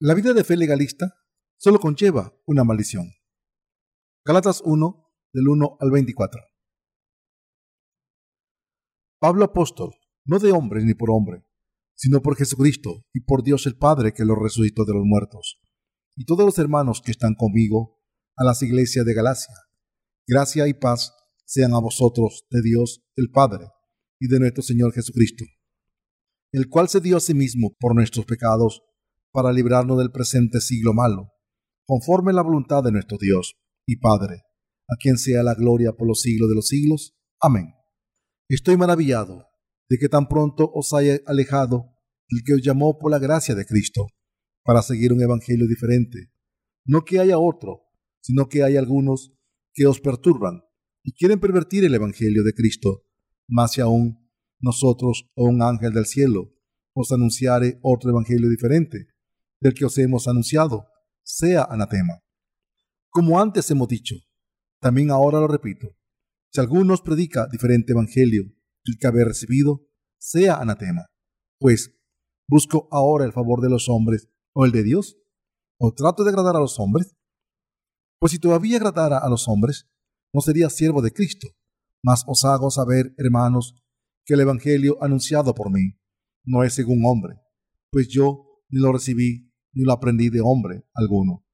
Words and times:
La 0.00 0.14
vida 0.14 0.32
de 0.32 0.44
fe 0.44 0.56
legalista 0.56 1.12
solo 1.56 1.80
conlleva 1.80 2.32
una 2.46 2.62
maldición. 2.62 3.10
Galatas 4.24 4.62
1, 4.64 5.12
del 5.32 5.48
1 5.48 5.76
al 5.80 5.90
24. 5.90 6.40
Pablo 9.18 9.44
apóstol, 9.44 9.96
no 10.24 10.38
de 10.38 10.52
hombre 10.52 10.84
ni 10.84 10.94
por 10.94 11.10
hombre, 11.10 11.44
sino 11.96 12.22
por 12.22 12.36
Jesucristo 12.36 13.06
y 13.12 13.22
por 13.22 13.42
Dios 13.42 13.66
el 13.66 13.76
Padre 13.76 14.12
que 14.12 14.24
lo 14.24 14.36
resucitó 14.36 14.84
de 14.84 14.94
los 14.94 15.02
muertos, 15.04 15.60
y 16.14 16.24
todos 16.24 16.46
los 16.46 16.60
hermanos 16.60 17.02
que 17.04 17.10
están 17.10 17.34
conmigo 17.34 17.98
a 18.36 18.44
las 18.44 18.62
iglesias 18.62 19.04
de 19.04 19.14
Galacia. 19.14 19.54
Gracia 20.28 20.68
y 20.68 20.74
paz 20.74 21.12
sean 21.44 21.74
a 21.74 21.80
vosotros 21.80 22.46
de 22.50 22.62
Dios 22.62 23.02
el 23.16 23.32
Padre 23.32 23.66
y 24.20 24.28
de 24.28 24.38
nuestro 24.38 24.62
Señor 24.62 24.92
Jesucristo, 24.92 25.44
el 26.52 26.68
cual 26.68 26.88
se 26.88 27.00
dio 27.00 27.16
a 27.16 27.20
sí 27.20 27.34
mismo 27.34 27.74
por 27.80 27.96
nuestros 27.96 28.26
pecados 28.26 28.84
para 29.32 29.52
librarnos 29.52 29.98
del 29.98 30.10
presente 30.10 30.60
siglo 30.60 30.94
malo, 30.94 31.32
conforme 31.86 32.32
la 32.32 32.42
voluntad 32.42 32.82
de 32.82 32.92
nuestro 32.92 33.18
Dios 33.18 33.56
y 33.86 33.96
Padre, 33.96 34.42
a 34.88 34.96
quien 35.00 35.18
sea 35.18 35.42
la 35.42 35.54
gloria 35.54 35.92
por 35.92 36.06
los 36.06 36.20
siglos 36.20 36.48
de 36.48 36.54
los 36.54 36.68
siglos. 36.68 37.14
Amén. 37.40 37.74
Estoy 38.48 38.76
maravillado 38.76 39.46
de 39.88 39.98
que 39.98 40.08
tan 40.08 40.28
pronto 40.28 40.70
os 40.72 40.92
haya 40.92 41.18
alejado 41.26 41.94
del 42.28 42.42
que 42.44 42.54
os 42.54 42.62
llamó 42.62 42.98
por 42.98 43.10
la 43.10 43.18
gracia 43.18 43.54
de 43.54 43.64
Cristo, 43.64 44.06
para 44.64 44.82
seguir 44.82 45.12
un 45.12 45.22
evangelio 45.22 45.66
diferente. 45.66 46.30
No 46.84 47.04
que 47.04 47.18
haya 47.18 47.38
otro, 47.38 47.84
sino 48.20 48.48
que 48.48 48.62
hay 48.62 48.76
algunos 48.76 49.32
que 49.72 49.86
os 49.86 50.00
perturban 50.00 50.62
y 51.02 51.12
quieren 51.12 51.40
pervertir 51.40 51.84
el 51.84 51.94
evangelio 51.94 52.42
de 52.42 52.52
Cristo. 52.52 53.04
Más 53.46 53.72
si 53.72 53.80
aún 53.80 54.28
nosotros 54.60 55.30
o 55.34 55.44
un 55.44 55.62
ángel 55.62 55.92
del 55.92 56.06
cielo 56.06 56.54
os 56.94 57.12
anunciare 57.12 57.78
otro 57.82 58.10
evangelio 58.10 58.48
diferente 58.48 59.06
del 59.60 59.74
que 59.74 59.84
os 59.84 59.98
hemos 59.98 60.28
anunciado, 60.28 60.86
sea 61.22 61.64
anatema. 61.64 62.20
Como 63.10 63.40
antes 63.40 63.70
hemos 63.70 63.88
dicho, 63.88 64.16
también 64.80 65.10
ahora 65.10 65.40
lo 65.40 65.48
repito, 65.48 65.88
si 66.50 66.60
alguno 66.60 66.94
os 66.94 67.02
predica 67.02 67.46
diferente 67.46 67.92
evangelio 67.92 68.44
del 68.84 68.98
que 68.98 69.06
habéis 69.06 69.26
recibido, 69.26 69.86
sea 70.18 70.56
anatema. 70.56 71.06
Pues, 71.58 71.94
¿busco 72.48 72.88
ahora 72.90 73.24
el 73.24 73.32
favor 73.32 73.60
de 73.60 73.68
los 73.68 73.88
hombres 73.88 74.28
o 74.54 74.64
el 74.64 74.72
de 74.72 74.82
Dios? 74.82 75.18
¿O 75.78 75.92
trato 75.92 76.24
de 76.24 76.30
agradar 76.30 76.56
a 76.56 76.60
los 76.60 76.78
hombres? 76.80 77.16
Pues 78.18 78.32
si 78.32 78.38
todavía 78.38 78.78
agradara 78.78 79.18
a 79.18 79.28
los 79.28 79.48
hombres, 79.48 79.88
no 80.32 80.40
sería 80.40 80.70
siervo 80.70 81.02
de 81.02 81.12
Cristo. 81.12 81.48
Mas 82.02 82.24
os 82.26 82.44
hago 82.44 82.70
saber, 82.70 83.14
hermanos, 83.18 83.74
que 84.24 84.34
el 84.34 84.40
evangelio 84.40 85.02
anunciado 85.02 85.54
por 85.54 85.70
mí 85.70 85.98
no 86.44 86.62
es 86.62 86.74
según 86.74 87.04
hombre, 87.04 87.40
pues 87.90 88.08
yo 88.08 88.62
ni 88.68 88.80
lo 88.80 88.92
recibí 88.92 89.47
ni 89.78 89.84
lo 89.84 89.92
aprendí 89.92 90.28
de 90.28 90.40
hombre 90.42 90.84
alguno, 90.92 91.46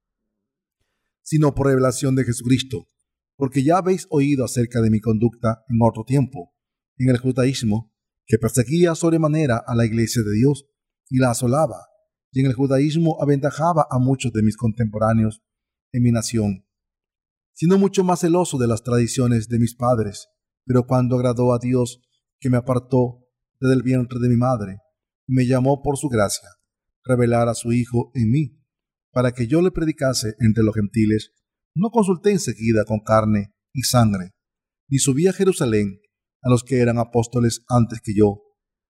sino 1.21 1.53
por 1.53 1.67
revelación 1.67 2.15
de 2.15 2.23
Jesucristo, 2.23 2.89
porque 3.37 3.63
ya 3.63 3.77
habéis 3.77 4.07
oído 4.09 4.43
acerca 4.43 4.81
de 4.81 4.89
mi 4.89 4.99
conducta 4.99 5.63
en 5.69 5.77
otro 5.79 6.03
tiempo, 6.05 6.55
en 6.97 7.11
el 7.11 7.19
judaísmo, 7.19 7.93
que 8.25 8.39
perseguía 8.39 8.95
sobremanera 8.95 9.63
a 9.67 9.75
la 9.75 9.85
iglesia 9.85 10.23
de 10.23 10.33
Dios 10.33 10.65
y 11.07 11.19
la 11.19 11.29
asolaba, 11.29 11.85
y 12.31 12.39
en 12.39 12.47
el 12.47 12.53
judaísmo 12.53 13.21
aventajaba 13.21 13.85
a 13.91 13.99
muchos 13.99 14.33
de 14.33 14.41
mis 14.41 14.57
contemporáneos 14.57 15.43
en 15.91 16.01
mi 16.01 16.11
nación, 16.11 16.65
siendo 17.53 17.77
mucho 17.77 18.03
más 18.03 18.21
celoso 18.21 18.57
de 18.57 18.67
las 18.67 18.81
tradiciones 18.81 19.49
de 19.49 19.59
mis 19.59 19.75
padres, 19.75 20.29
pero 20.65 20.87
cuando 20.87 21.15
agradó 21.15 21.53
a 21.53 21.59
Dios 21.59 22.01
que 22.39 22.49
me 22.49 22.57
apartó 22.57 23.23
desde 23.59 23.75
el 23.75 23.83
vientre 23.83 24.17
de 24.19 24.29
mi 24.29 24.35
madre, 24.35 24.79
me 25.27 25.45
llamó 25.45 25.83
por 25.83 25.97
su 25.97 26.09
gracia, 26.09 26.49
revelar 27.05 27.47
a 27.47 27.53
su 27.53 27.71
Hijo 27.71 28.11
en 28.15 28.31
mí, 28.31 28.61
para 29.13 29.31
que 29.31 29.47
yo 29.47 29.61
le 29.61 29.71
predicase 29.71 30.35
entre 30.39 30.63
los 30.63 30.75
gentiles, 30.75 31.31
no 31.75 31.89
consulté 31.89 32.31
enseguida 32.31 32.83
con 32.85 32.99
carne 32.99 33.53
y 33.73 33.83
sangre, 33.83 34.31
ni 34.89 34.97
subí 34.97 35.27
a 35.27 35.33
Jerusalén 35.33 36.01
a 36.41 36.49
los 36.49 36.63
que 36.63 36.79
eran 36.79 36.97
apóstoles 36.97 37.63
antes 37.69 38.01
que 38.01 38.13
yo, 38.15 38.41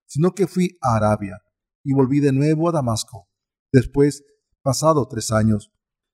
sino 0.07 0.33
que 0.33 0.47
fui 0.47 0.77
a 0.81 0.95
Arabia 0.95 1.39
y 1.83 1.93
volví 1.93 2.19
de 2.19 2.31
nuevo 2.31 2.69
a 2.69 2.71
Damasco. 2.71 3.29
Después, 3.71 4.23
pasado 4.63 5.07
tres 5.07 5.31
años, 5.31 5.71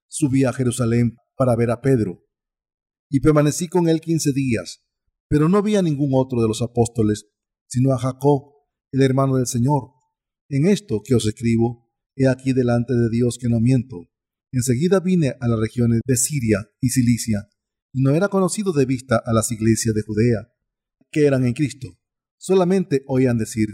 subí 0.09 0.43
a 0.43 0.53
Jerusalén 0.53 1.15
para 1.35 1.55
ver 1.55 1.71
a 1.71 1.81
Pedro, 1.81 2.23
y 3.09 3.19
permanecí 3.19 3.67
con 3.67 3.87
él 3.89 4.01
quince 4.01 4.31
días, 4.31 4.83
pero 5.29 5.49
no 5.49 5.61
vi 5.61 5.75
a 5.75 5.81
ningún 5.81 6.11
otro 6.13 6.41
de 6.41 6.47
los 6.47 6.61
apóstoles, 6.61 7.27
sino 7.67 7.93
a 7.93 7.97
Jacob, 7.97 8.53
el 8.91 9.01
hermano 9.01 9.37
del 9.37 9.47
Señor. 9.47 9.91
En 10.49 10.65
esto 10.65 11.01
que 11.03 11.15
os 11.15 11.25
escribo, 11.25 11.80
He 12.15 12.27
aquí 12.27 12.53
delante 12.53 12.93
de 12.93 13.09
Dios 13.09 13.37
que 13.39 13.49
no 13.49 13.59
miento. 13.59 14.09
Enseguida 14.51 14.99
vine 14.99 15.35
a 15.39 15.47
las 15.47 15.59
regiones 15.59 16.01
de 16.05 16.17
Siria 16.17 16.69
y 16.79 16.89
Cilicia, 16.89 17.49
y 17.93 18.01
no 18.01 18.11
era 18.11 18.27
conocido 18.27 18.73
de 18.73 18.85
vista 18.85 19.21
a 19.25 19.33
las 19.33 19.51
iglesias 19.51 19.95
de 19.95 20.01
Judea, 20.01 20.51
que 21.09 21.25
eran 21.25 21.45
en 21.45 21.53
Cristo. 21.53 21.87
Solamente 22.37 23.03
oían 23.07 23.37
decir, 23.37 23.67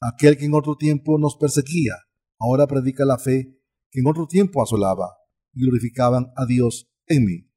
aquel 0.00 0.38
que 0.38 0.46
en 0.46 0.54
otro 0.54 0.76
tiempo 0.76 1.18
nos 1.18 1.36
perseguía, 1.36 1.96
ahora 2.38 2.66
predica 2.66 3.04
la 3.04 3.18
fe 3.18 3.58
que 3.90 4.00
en 4.00 4.06
otro 4.06 4.26
tiempo 4.26 4.62
asolaba, 4.62 5.10
y 5.52 5.62
glorificaban 5.62 6.32
a 6.36 6.46
Dios 6.46 6.90
en 7.06 7.24
mí. 7.24 7.50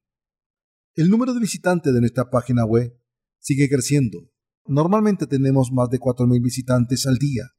El 0.96 1.10
número 1.10 1.34
de 1.34 1.40
visitantes 1.40 1.94
de 1.94 2.02
nuestra 2.02 2.30
página 2.30 2.66
web 2.66 2.98
sigue 3.40 3.70
creciendo. 3.70 4.30
Normalmente 4.66 5.28
tenemos 5.28 5.72
más 5.72 5.90
de 5.90 6.00
4.000 6.00 6.42
visitantes 6.42 7.06
al 7.06 7.18
día 7.18 7.56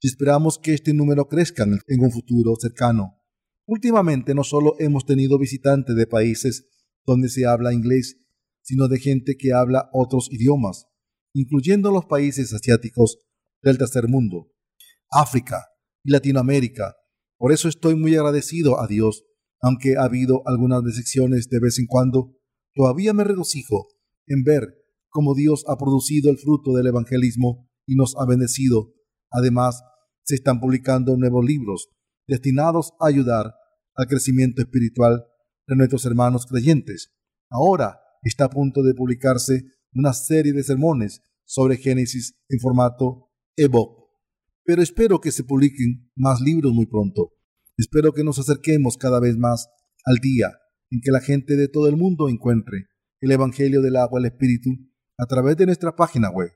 y 0.00 0.08
esperamos 0.08 0.58
que 0.58 0.74
este 0.74 0.92
número 0.92 1.28
crezca 1.28 1.64
en 1.64 2.00
un 2.00 2.10
futuro 2.10 2.54
cercano. 2.60 3.20
Últimamente 3.66 4.34
no 4.34 4.44
solo 4.44 4.74
hemos 4.78 5.04
tenido 5.04 5.38
visitantes 5.38 5.96
de 5.96 6.06
países 6.06 6.68
donde 7.04 7.28
se 7.28 7.46
habla 7.46 7.72
inglés, 7.72 8.16
sino 8.62 8.88
de 8.88 8.98
gente 8.98 9.36
que 9.36 9.52
habla 9.52 9.88
otros 9.92 10.28
idiomas, 10.30 10.86
incluyendo 11.32 11.90
los 11.90 12.06
países 12.06 12.52
asiáticos 12.52 13.18
del 13.62 13.78
tercer 13.78 14.08
mundo, 14.08 14.52
África 15.10 15.64
y 16.04 16.10
Latinoamérica. 16.10 16.96
Por 17.38 17.52
eso 17.52 17.68
estoy 17.68 17.94
muy 17.94 18.14
agradecido 18.16 18.80
a 18.80 18.86
Dios, 18.86 19.24
aunque 19.60 19.96
ha 19.96 20.04
habido 20.04 20.42
algunas 20.46 20.82
decepciones 20.82 21.48
de 21.48 21.60
vez 21.60 21.78
en 21.78 21.86
cuando, 21.86 22.36
todavía 22.74 23.12
me 23.12 23.24
regocijo 23.24 23.88
en 24.26 24.42
ver 24.42 24.84
cómo 25.08 25.34
Dios 25.34 25.64
ha 25.68 25.76
producido 25.76 26.30
el 26.30 26.38
fruto 26.38 26.72
del 26.72 26.88
evangelismo 26.88 27.68
y 27.86 27.94
nos 27.94 28.14
ha 28.16 28.26
bendecido 28.26 28.95
Además, 29.36 29.82
se 30.24 30.34
están 30.34 30.60
publicando 30.60 31.14
nuevos 31.16 31.44
libros 31.44 31.90
destinados 32.26 32.94
a 33.00 33.08
ayudar 33.08 33.54
al 33.94 34.06
crecimiento 34.06 34.62
espiritual 34.62 35.24
de 35.66 35.76
nuestros 35.76 36.06
hermanos 36.06 36.46
creyentes. 36.46 37.12
Ahora 37.50 38.00
está 38.22 38.46
a 38.46 38.50
punto 38.50 38.82
de 38.82 38.94
publicarse 38.94 39.64
una 39.92 40.14
serie 40.14 40.54
de 40.54 40.62
sermones 40.62 41.20
sobre 41.44 41.76
Génesis 41.76 42.34
en 42.48 42.60
formato 42.60 43.30
ebook. 43.56 44.08
Pero 44.64 44.82
espero 44.82 45.20
que 45.20 45.30
se 45.30 45.44
publiquen 45.44 46.10
más 46.16 46.40
libros 46.40 46.72
muy 46.72 46.86
pronto. 46.86 47.34
Espero 47.76 48.12
que 48.12 48.24
nos 48.24 48.38
acerquemos 48.38 48.96
cada 48.96 49.20
vez 49.20 49.36
más 49.36 49.68
al 50.06 50.16
día 50.16 50.58
en 50.90 51.00
que 51.02 51.10
la 51.10 51.20
gente 51.20 51.56
de 51.56 51.68
todo 51.68 51.88
el 51.88 51.96
mundo 51.96 52.30
encuentre 52.30 52.86
el 53.20 53.32
Evangelio 53.32 53.82
del 53.82 53.96
agua 53.96 54.18
al 54.18 54.26
Espíritu 54.26 54.70
a 55.18 55.26
través 55.26 55.58
de 55.58 55.66
nuestra 55.66 55.94
página 55.94 56.30
web. 56.30 56.50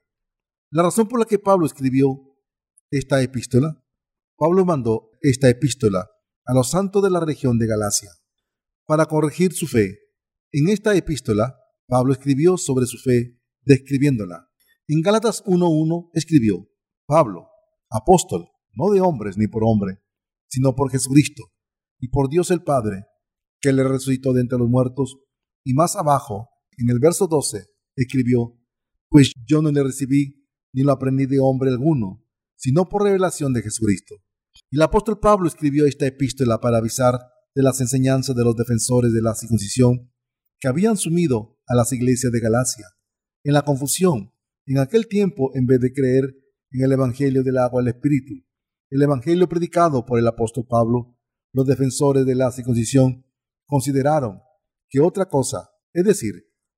La 0.71 0.83
razón 0.83 1.09
por 1.09 1.21
la 1.21 1.27
que 1.27 1.39
Pablo 1.39 1.67
escribió 1.67 2.30
esta 2.91 3.23
epístola? 3.23 3.83
Pablo 4.37 4.65
mandó 4.65 5.11
esta 5.21 5.49
epístola 5.49 6.09
a 6.45 6.55
los 6.55 6.71
santos 6.71 7.03
de 7.03 7.11
la 7.11 7.21
región 7.21 7.59
de 7.59 7.67
Galacia 7.67 8.11
para 8.87 9.07
corregir 9.07 9.53
su 9.53 9.67
fe. 9.67 9.99
En 10.53 10.69
esta 10.69 10.97
epístola, 10.97 11.57
Pablo 11.87 12.13
escribió 12.13 12.57
sobre 12.57 12.87
su 12.87 12.99
fe, 12.99 13.41
describiéndola. 13.65 14.49
En 14.89 15.03
Gálatas 15.03 15.45
1.1 15.45 16.11
escribió, 16.15 16.69
Pablo, 17.07 17.49
apóstol, 17.89 18.49
no 18.73 18.91
de 18.91 19.01
hombres 19.01 19.37
ni 19.37 19.47
por 19.47 19.63
hombre, 19.65 20.03
sino 20.49 20.75
por 20.75 20.91
Jesucristo 20.91 21.45
y 22.01 22.09
por 22.09 22.29
Dios 22.29 22.51
el 22.51 22.63
Padre, 22.63 23.05
que 23.61 23.73
le 23.73 23.85
resucitó 23.85 24.33
de 24.33 24.41
entre 24.41 24.59
los 24.59 24.69
muertos. 24.69 25.19
Y 25.65 25.75
más 25.75 25.95
abajo, 25.95 26.49
en 26.79 26.91
el 26.91 26.99
verso 26.99 27.27
12, 27.29 27.67
escribió, 27.95 28.59
Pues 29.09 29.33
yo 29.47 29.63
no 29.63 29.71
le 29.71 29.83
recibí 29.83 30.49
ni 30.73 30.83
lo 30.83 30.93
aprendí 30.93 31.27
de 31.27 31.39
hombre 31.41 31.71
alguno, 31.71 32.25
sino 32.61 32.89
por 32.89 33.05
revelación 33.05 33.55
de 33.55 33.63
Jesucristo. 33.63 34.17
Y 34.71 34.77
el 34.77 34.83
apóstol 34.83 35.19
Pablo 35.19 35.49
escribió 35.49 35.87
esta 35.87 36.07
epístola 36.07 36.61
para 36.61 36.79
avisar 36.79 37.19
de 37.55 37.63
las 37.63 37.81
enseñanzas 37.81 38.37
de 38.37 38.45
los 38.45 38.55
defensores 38.55 39.13
de 39.13 39.23
la 39.23 39.35
circuncisión 39.35 40.13
que 40.61 40.69
habían 40.69 40.97
sumido 40.97 41.59
a 41.67 41.75
las 41.75 41.93
iglesias 41.93 42.31
de 42.31 42.41
Galacia 42.41 42.87
en 43.45 43.55
la 43.55 43.63
confusión. 43.63 44.33
En 44.67 44.79
aquel 44.79 45.09
tiempo, 45.09 45.51
en 45.55 45.67
vez 45.67 45.81
de 45.81 45.93
creer 45.93 46.37
en 46.71 46.85
el 46.85 46.93
Evangelio 46.93 47.43
del 47.43 47.57
agua 47.57 47.83
del 47.83 47.95
Espíritu, 47.95 48.35
el 48.91 49.03
Evangelio 49.03 49.49
predicado 49.49 50.05
por 50.05 50.19
el 50.19 50.27
apóstol 50.27 50.67
Pablo, 50.69 51.17
los 51.53 51.67
defensores 51.67 52.27
de 52.27 52.35
la 52.35 52.53
circuncisión 52.53 53.25
consideraron 53.67 54.41
que 54.91 55.01
otra 55.01 55.27
cosa, 55.27 55.71
es 55.95 56.05
decir, 56.05 56.35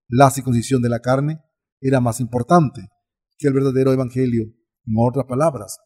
la 0.08 0.30
circuncisión 0.30 0.80
de 0.80 0.90
la 0.90 1.00
carne, 1.00 1.42
era 1.80 2.00
más 2.00 2.20
importante 2.20 2.88
que 3.36 3.48
el 3.48 3.54
verdadero 3.54 3.92
Evangelio 3.92 4.54
en 4.86 4.94
otras 4.98 5.26
palabras, 5.26 5.78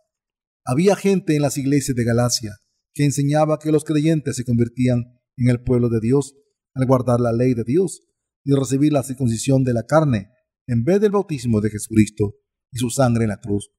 había 0.65 0.97
gente 0.97 1.37
en 1.37 1.43
las 1.43 1.59
iglesias 1.59 1.97
de 1.97 2.05
Galacia 2.05 2.57
que 2.93 3.05
enseñaba 3.05 3.59
que 3.59 3.71
los 3.71 3.85
creyentes 3.85 4.37
se 4.37 4.45
convertían 4.45 5.21
en 5.37 5.49
el 5.49 5.63
pueblo 5.63 5.89
de 5.89 6.01
Dios 6.01 6.35
al 6.75 6.87
guardar 6.87 7.21
la 7.21 7.33
ley 7.33 7.55
de 7.55 7.65
Dios 7.65 8.03
y 8.45 8.55
recibir 8.55 8.93
la 8.93 9.03
circuncisión 9.03 9.65
de 9.65 9.75
la 9.75 9.85
carne 9.85 10.31
en 10.67 10.85
vez 10.85 11.01
del 11.01 11.13
bautismo 11.13 11.61
de 11.61 11.71
Jesucristo 11.71 12.35
y 12.73 12.79
su 12.79 12.91
sangre 12.91 13.25
en 13.25 13.31
la 13.31 13.41
cruz. 13.41 13.71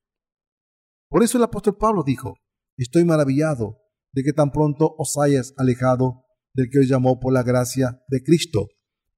Por 1.10 1.24
eso 1.24 1.38
el 1.38 1.44
apóstol 1.44 1.78
Pablo 1.78 2.04
dijo, 2.06 2.36
estoy 2.78 3.06
maravillado 3.06 3.80
de 4.14 4.24
que 4.24 4.34
tan 4.34 4.52
pronto 4.52 4.96
os 4.98 5.18
hayas 5.18 5.54
alejado 5.58 6.26
del 6.54 6.70
que 6.70 6.80
os 6.80 6.88
llamó 6.88 7.20
por 7.20 7.34
la 7.34 7.44
gracia 7.44 8.02
de 8.08 8.24
Cristo 8.24 8.68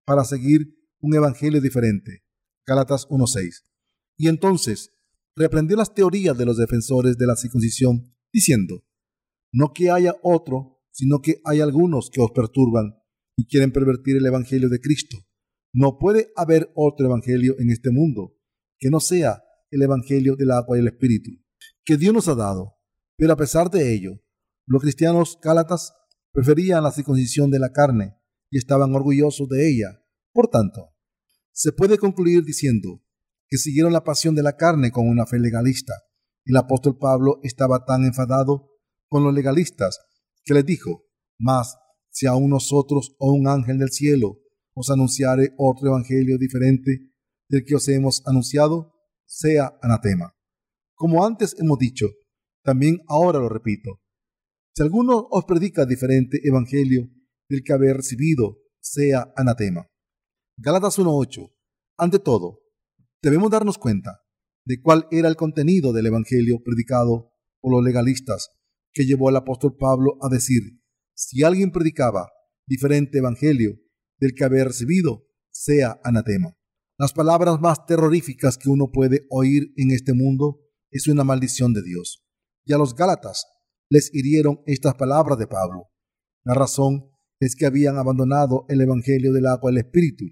para 0.06 0.24
seguir 0.24 0.76
un 1.00 1.16
evangelio 1.16 1.62
diferente. 1.62 2.24
Gálatas 2.66 3.08
1.6. 3.10 3.64
Y 4.18 4.28
entonces 4.28 4.92
reprendió 5.40 5.78
las 5.78 5.94
teorías 5.94 6.38
de 6.38 6.46
los 6.46 6.58
defensores 6.58 7.18
de 7.18 7.26
la 7.26 7.36
circuncisión, 7.36 8.14
diciendo, 8.32 8.84
no 9.52 9.74
que 9.74 9.90
haya 9.90 10.16
otro, 10.22 10.84
sino 10.92 11.22
que 11.22 11.42
hay 11.46 11.62
algunos 11.62 12.12
que 12.12 12.22
os 12.22 12.32
perturban 12.32 12.96
y 13.36 13.48
quieren 13.48 13.72
pervertir 13.72 14.18
el 14.18 14.26
evangelio 14.26 14.70
de 14.70 14.80
Cristo. 14.80 15.18
No 15.74 15.98
puede 15.98 16.32
haber 16.36 16.72
otro 16.76 17.08
evangelio 17.08 17.56
en 17.58 17.72
este 17.72 17.90
mundo 17.90 18.36
que 18.78 18.90
no 18.90 19.00
sea 19.00 19.42
el 19.72 19.82
evangelio 19.82 20.36
del 20.36 20.52
agua 20.52 20.78
y 20.78 20.82
el 20.82 20.88
espíritu 20.88 21.32
que 21.90 21.98
Dios 21.98 22.14
nos 22.14 22.28
ha 22.28 22.36
dado. 22.36 22.76
Pero 23.18 23.34
a 23.34 23.36
pesar 23.36 23.72
de 23.72 23.94
ello, 23.94 24.22
los 24.68 24.82
cristianos 24.82 25.40
gálatas 25.42 25.94
preferían 26.32 26.84
la 26.84 26.92
circuncisión 26.92 27.50
de 27.50 27.58
la 27.58 27.72
carne 27.72 28.16
y 28.52 28.60
estaban 28.60 28.94
orgullosos 28.94 29.50
de 29.50 29.70
ella. 29.70 30.06
Por 30.32 30.50
tanto, 30.50 30.94
se 31.52 31.72
puede 31.72 31.98
concluir 31.98 32.44
diciendo 32.44 33.04
que 33.50 33.58
siguieron 33.58 33.94
la 33.94 34.04
pasión 34.04 34.36
de 34.36 34.44
la 34.44 34.56
carne 34.56 34.92
con 34.92 35.08
una 35.08 35.26
fe 35.26 35.40
legalista. 35.40 35.94
El 36.46 36.58
apóstol 36.58 36.98
Pablo 36.98 37.40
estaba 37.44 37.86
tan 37.86 38.06
enfadado 38.06 38.70
con 39.08 39.24
los 39.24 39.34
legalistas 39.34 40.00
que 40.44 40.54
les 40.54 40.66
dijo, 40.66 41.06
mas 41.40 41.78
si 42.12 42.28
aún 42.28 42.50
nosotros 42.50 43.16
o 43.18 43.34
un 43.34 43.48
ángel 43.48 43.78
del 43.80 43.90
cielo 43.90 44.40
os 44.74 44.90
anunciare 44.90 45.54
otro 45.58 45.88
evangelio 45.88 46.38
diferente 46.38 47.12
del 47.50 47.66
que 47.66 47.76
os 47.76 47.88
hemos 47.88 48.22
anunciado, 48.26 48.94
sea 49.26 49.78
anatema. 49.82 50.36
Como 50.96 51.26
antes 51.26 51.56
hemos 51.60 51.80
dicho, 51.80 52.08
también 52.64 53.00
ahora 53.08 53.40
lo 53.40 53.50
repito. 53.50 54.02
Si 54.76 54.84
alguno 54.84 55.28
os 55.32 55.46
predica 55.46 55.86
diferente 55.86 56.40
evangelio 56.44 57.10
del 57.50 57.64
que 57.64 57.74
habéis 57.74 57.98
recibido, 57.98 58.60
sea 58.80 59.34
anatema. 59.36 59.88
Gálatas 60.58 61.00
1.8. 61.00 61.52
Ante 61.98 62.20
todo, 62.20 62.62
debemos 63.22 63.52
darnos 63.52 63.78
cuenta 63.78 64.22
de 64.66 64.82
cuál 64.82 65.08
era 65.12 65.28
el 65.28 65.36
contenido 65.36 65.94
del 65.94 66.08
evangelio 66.08 66.62
predicado 66.64 67.34
por 67.62 67.74
los 67.74 67.84
legalistas 67.84 68.50
que 68.94 69.06
llevó 69.06 69.30
al 69.30 69.36
apóstol 69.36 69.76
Pablo 69.78 70.18
a 70.22 70.30
decir, 70.30 70.62
si 71.16 71.44
alguien 71.44 71.72
predicaba 71.72 72.30
diferente 72.66 73.18
evangelio 73.18 73.78
del 74.20 74.34
que 74.34 74.44
había 74.44 74.64
recibido, 74.64 75.26
sea 75.52 76.00
anatema. 76.04 76.56
Las 76.98 77.14
palabras 77.14 77.60
más 77.60 77.86
terroríficas 77.86 78.58
que 78.58 78.70
uno 78.70 78.92
puede 78.92 79.26
oír 79.30 79.74
en 79.78 79.92
este 79.92 80.14
mundo 80.14 80.60
es 80.92 81.08
una 81.08 81.24
maldición 81.24 81.74
de 81.74 81.82
Dios. 81.82 82.26
Y 82.66 82.74
a 82.74 82.78
los 82.78 82.96
Gálatas 82.96 83.46
les 83.90 84.14
hirieron 84.14 84.62
estas 84.66 84.96
palabras 84.96 85.38
de 85.40 85.48
Pablo. 85.48 85.90
La 86.44 86.54
razón 86.54 87.12
es 87.40 87.56
que 87.56 87.66
habían 87.66 87.98
abandonado 87.98 88.66
el 88.70 88.82
Evangelio 88.82 89.34
del 89.34 89.48
agua 89.48 89.72
y 89.72 89.76
el 89.76 89.86
Espíritu 89.86 90.26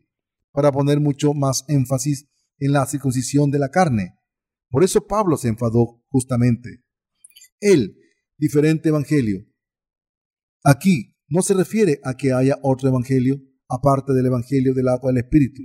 para 0.51 0.72
poner 0.72 1.00
mucho 1.00 1.33
más 1.33 1.63
énfasis 1.68 2.28
en 2.59 2.71
la 2.71 2.86
circuncisión 2.86 3.51
de 3.51 3.59
la 3.59 3.69
carne. 3.69 4.18
Por 4.69 4.83
eso 4.83 5.07
Pablo 5.07 5.38
se 5.38 5.48
enfadó 5.48 6.04
justamente. 6.09 6.83
El 7.59 7.98
diferente 8.38 8.89
Evangelio. 8.89 9.45
Aquí 10.63 11.15
no 11.27 11.42
se 11.42 11.54
refiere 11.54 12.00
a 12.04 12.15
que 12.15 12.33
haya 12.33 12.57
otro 12.62 12.89
Evangelio 12.89 13.42
aparte 13.69 14.13
del 14.13 14.27
Evangelio 14.27 14.74
del 14.74 14.88
agua 14.88 15.12
y 15.12 15.15
el 15.15 15.24
Espíritu, 15.24 15.63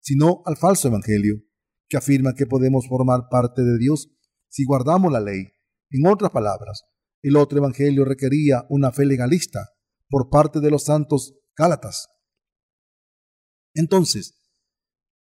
sino 0.00 0.42
al 0.44 0.56
falso 0.56 0.88
Evangelio, 0.88 1.42
que 1.88 1.96
afirma 1.96 2.34
que 2.34 2.46
podemos 2.46 2.86
formar 2.88 3.28
parte 3.30 3.62
de 3.62 3.78
Dios 3.78 4.10
si 4.48 4.64
guardamos 4.64 5.12
la 5.12 5.20
ley. 5.20 5.52
En 5.90 6.06
otras 6.06 6.30
palabras, 6.30 6.84
el 7.22 7.36
otro 7.36 7.58
Evangelio 7.58 8.04
requería 8.04 8.66
una 8.68 8.92
fe 8.92 9.06
legalista 9.06 9.70
por 10.08 10.30
parte 10.30 10.60
de 10.60 10.70
los 10.70 10.84
santos 10.84 11.34
Gálatas. 11.56 12.08
Entonces, 13.74 14.43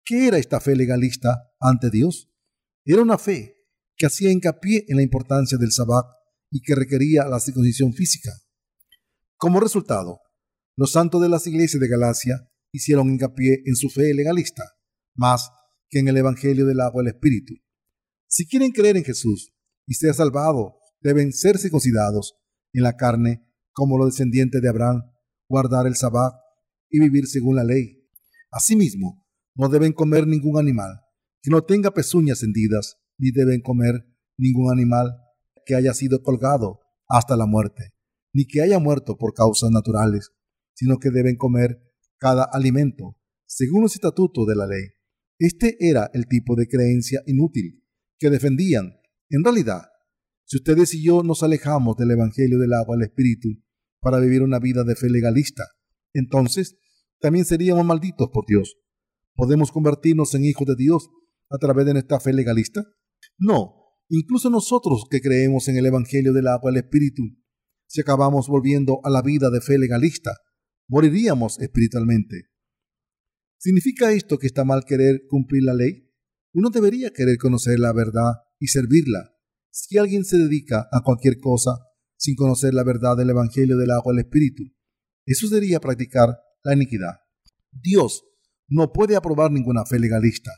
¿qué 0.07 0.27
era 0.27 0.38
esta 0.38 0.59
fe 0.62 0.75
legalista 0.75 1.51
ante 1.59 1.89
Dios? 1.89 2.31
Era 2.86 3.01
una 3.01 3.18
fe 3.18 3.56
que 3.98 4.06
hacía 4.06 4.31
hincapié 4.31 4.86
en 4.88 4.95
la 4.95 5.04
importancia 5.04 5.57
del 5.57 5.74
sabbat 5.74 6.06
y 6.50 6.62
que 6.62 6.75
requería 6.75 7.27
la 7.27 7.42
circuncisión 7.42 7.94
física. 7.94 8.31
Como 9.36 9.59
resultado, 9.59 10.21
los 10.77 10.94
santos 10.94 11.21
de 11.21 11.30
las 11.30 11.45
iglesias 11.45 11.81
de 11.81 11.89
Galacia 11.89 12.50
hicieron 12.71 13.09
hincapié 13.09 13.63
en 13.65 13.75
su 13.75 13.89
fe 13.89 14.13
legalista, 14.13 14.63
más 15.15 15.50
que 15.89 16.00
en 16.00 16.07
el 16.07 16.18
Evangelio 16.18 16.65
del 16.65 16.80
agua 16.80 17.04
y 17.04 17.07
el 17.07 17.13
Espíritu. 17.13 17.54
Si 18.27 18.48
quieren 18.48 18.71
creer 18.71 18.95
en 18.98 19.04
Jesús 19.04 19.54
y 19.86 19.95
ser 19.95 20.13
salvados, 20.13 20.74
deben 21.01 21.33
ser 21.33 21.57
circuncidados 21.57 22.38
en 22.71 22.83
la 22.83 22.95
carne 22.95 23.44
como 23.74 23.98
los 23.98 24.13
descendientes 24.13 24.62
de 24.62 24.69
Abraham, 24.69 25.01
guardar 25.50 25.86
el 25.86 25.95
sabbat 25.95 26.33
y 26.89 27.00
vivir 27.00 27.27
según 27.27 27.56
la 27.56 27.63
ley. 27.63 28.07
Asimismo, 28.51 29.26
no 29.57 29.69
deben 29.69 29.92
comer 29.92 30.27
ningún 30.27 30.57
animal 30.57 31.01
que 31.42 31.50
no 31.50 31.63
tenga 31.63 31.92
pezuñas 31.92 32.44
hendidas, 32.44 32.98
ni 33.18 33.31
deben 33.31 33.62
comer 33.62 34.06
ningún 34.38 34.71
animal 34.71 35.18
que 35.65 35.75
haya 35.75 35.94
sido 35.94 36.21
colgado 36.21 36.80
hasta 37.07 37.36
la 37.38 37.45
muerte, 37.45 37.94
ni 38.33 38.45
que 38.45 38.62
haya 38.62 38.80
muerto 38.80 39.18
por 39.18 39.33
causas 39.33 39.71
naturales, 39.71 40.31
sino 40.74 40.98
que 40.98 41.09
deben 41.09 41.38
comer 41.38 41.81
cada 42.18 42.44
alimento, 42.44 43.18
según 43.45 43.83
los 43.83 43.95
estatutos 43.95 44.45
de 44.48 44.56
la 44.56 44.68
ley. 44.68 44.88
Este 45.39 45.77
era 45.80 46.09
el 46.13 46.27
tipo 46.27 46.56
de 46.56 46.68
creencia 46.68 47.21
inútil 47.25 47.83
que 48.19 48.30
defendían. 48.30 49.00
En 49.30 49.44
realidad, 49.44 49.83
si 50.45 50.57
ustedes 50.57 50.94
y 50.94 51.04
yo 51.04 51.24
nos 51.24 51.44
alejamos 51.44 51.95
del 51.98 52.12
Evangelio 52.12 52.59
del 52.59 52.74
agua 52.74 52.95
al 52.95 53.04
Espíritu 53.04 53.50
para 54.00 54.19
vivir 54.19 54.42
una 54.42 54.59
vida 54.59 54.83
de 54.83 54.95
fe 54.95 55.09
legalista, 55.09 55.65
entonces 56.14 56.78
también 57.19 57.45
seríamos 57.45 57.85
malditos 57.85 58.30
por 58.31 58.45
Dios. 58.47 58.78
¿Podemos 59.37 59.71
convertirnos 59.71 60.33
en 60.33 60.45
hijos 60.45 60.65
de 60.67 60.75
Dios 60.75 61.11
a 61.51 61.59
través 61.59 61.85
de 61.85 61.94
nuestra 61.94 62.19
fe 62.19 62.33
legalista? 62.33 62.83
No, 63.37 63.75
incluso 64.09 64.49
nosotros 64.49 65.06
que 65.11 65.21
creemos 65.21 65.67
en 65.67 65.77
el 65.77 65.85
Evangelio 65.85 66.33
del 66.33 66.47
agua 66.47 66.71
al 66.71 66.77
Espíritu, 66.77 67.21
si 67.85 68.01
acabamos 68.01 68.47
volviendo 68.47 68.99
a 69.03 69.11
la 69.11 69.21
vida 69.21 69.51
de 69.51 69.61
fe 69.61 69.77
legalista, 69.77 70.31
moriríamos 70.89 71.59
espiritualmente. 71.59 72.49
¿Significa 73.59 74.11
esto 74.11 74.39
que 74.39 74.47
está 74.47 74.65
mal 74.65 74.85
querer 74.85 75.27
cumplir 75.29 75.63
la 75.63 75.75
ley? 75.75 76.11
Uno 76.53 76.71
debería 76.71 77.11
querer 77.11 77.37
conocer 77.37 77.77
la 77.77 77.94
verdad 77.94 78.33
y 78.59 78.69
servirla. 78.69 79.35
Si 79.69 79.99
alguien 79.99 80.25
se 80.25 80.39
dedica 80.39 80.89
a 80.91 81.01
cualquier 81.03 81.37
cosa 81.37 81.77
sin 82.17 82.35
conocer 82.35 82.73
la 82.73 82.83
verdad 82.83 83.15
del 83.15 83.29
Evangelio 83.29 83.77
del 83.77 83.91
agua 83.91 84.13
al 84.13 84.19
Espíritu, 84.19 84.63
eso 85.27 85.47
sería 85.47 85.79
practicar 85.79 86.39
la 86.63 86.73
iniquidad. 86.73 87.17
Dios 87.71 88.23
no 88.68 88.92
puede 88.92 89.16
aprobar 89.16 89.52
ninguna 89.52 89.86
fe 89.86 90.00
legalista. 90.00 90.52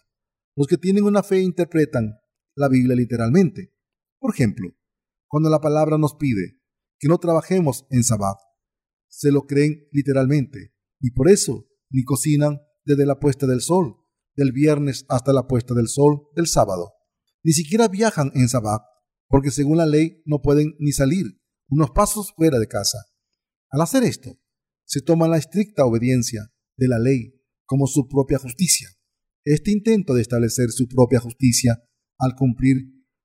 Los 0.56 0.68
que 0.68 0.78
tienen 0.78 1.04
una 1.04 1.24
fe 1.24 1.42
interpretan 1.42 2.20
la 2.56 2.68
Biblia 2.68 2.96
literalmente. 2.96 3.74
Por 4.20 4.34
ejemplo, 4.34 4.70
cuando 5.28 5.50
la 5.50 5.62
palabra 5.62 5.98
nos 5.98 6.16
pide 6.16 6.60
que 7.00 7.08
no 7.08 7.18
trabajemos 7.18 7.86
en 7.90 8.04
sabbat, 8.04 8.38
se 9.08 9.32
lo 9.32 9.44
creen 9.44 9.88
literalmente 9.92 10.74
y 11.00 11.12
por 11.12 11.30
eso 11.30 11.68
ni 11.90 12.04
cocinan 12.04 12.60
desde 12.84 13.06
la 13.06 13.20
puesta 13.20 13.48
del 13.48 13.62
sol, 13.62 13.96
del 14.36 14.52
viernes 14.52 15.06
hasta 15.08 15.34
la 15.34 15.48
puesta 15.48 15.74
del 15.74 15.88
sol 15.88 16.28
del 16.36 16.48
sábado. 16.48 16.94
Ni 17.44 17.54
siquiera 17.54 17.88
viajan 17.88 18.32
en 18.34 18.50
sabbat, 18.50 18.82
porque 19.28 19.52
según 19.52 19.78
la 19.78 19.86
ley 19.86 20.22
no 20.26 20.42
pueden 20.42 20.76
ni 20.80 20.92
salir 20.92 21.40
unos 21.70 21.92
pasos 21.92 22.34
fuera 22.36 22.60
de 22.60 22.68
casa. 22.68 22.98
Al 23.70 23.82
hacer 23.82 24.04
esto, 24.04 24.40
se 24.86 25.02
toma 25.02 25.28
la 25.28 25.38
estricta 25.38 25.86
obediencia 25.86 26.52
de 26.76 26.88
la 26.88 27.00
ley 27.00 27.39
como 27.70 27.86
su 27.86 28.08
propia 28.08 28.40
justicia. 28.40 28.90
Este 29.46 29.70
intento 29.72 30.16
de 30.16 30.24
establecer 30.24 30.72
su 30.72 30.88
propia 30.88 31.20
justicia 31.20 31.84
al 32.18 32.36
cumplir 32.36 32.78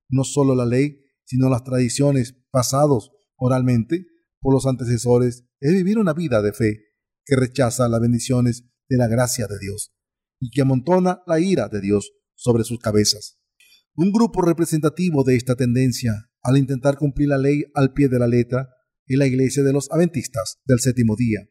no 0.07 0.23
solo 0.23 0.53
la 0.53 0.67
ley, 0.67 1.01
sino 1.25 1.49
las 1.49 1.63
tradiciones 1.63 2.35
pasados 2.51 3.11
oralmente 3.37 4.05
por 4.39 4.53
los 4.53 4.67
antecesores, 4.67 5.45
es 5.59 5.73
vivir 5.73 5.97
una 5.97 6.13
vida 6.13 6.43
de 6.43 6.53
fe 6.53 6.77
que 7.25 7.35
rechaza 7.35 7.89
las 7.89 7.99
bendiciones 7.99 8.65
de 8.87 8.97
la 8.97 9.07
gracia 9.07 9.47
de 9.47 9.57
Dios 9.59 9.91
y 10.39 10.51
que 10.51 10.61
amontona 10.61 11.23
la 11.25 11.39
ira 11.39 11.67
de 11.67 11.81
Dios 11.81 12.11
sobre 12.35 12.63
sus 12.65 12.77
cabezas. 12.77 13.39
Un 13.95 14.11
grupo 14.11 14.43
representativo 14.43 15.23
de 15.23 15.37
esta 15.37 15.55
tendencia, 15.55 16.29
al 16.43 16.57
intentar 16.57 16.99
cumplir 16.99 17.29
la 17.29 17.39
ley 17.39 17.63
al 17.73 17.93
pie 17.93 18.09
de 18.09 18.19
la 18.19 18.27
letra, 18.27 18.69
es 19.07 19.17
la 19.17 19.25
iglesia 19.25 19.63
de 19.63 19.73
los 19.73 19.89
adventistas 19.91 20.59
del 20.65 20.79
séptimo 20.79 21.15
día. 21.15 21.49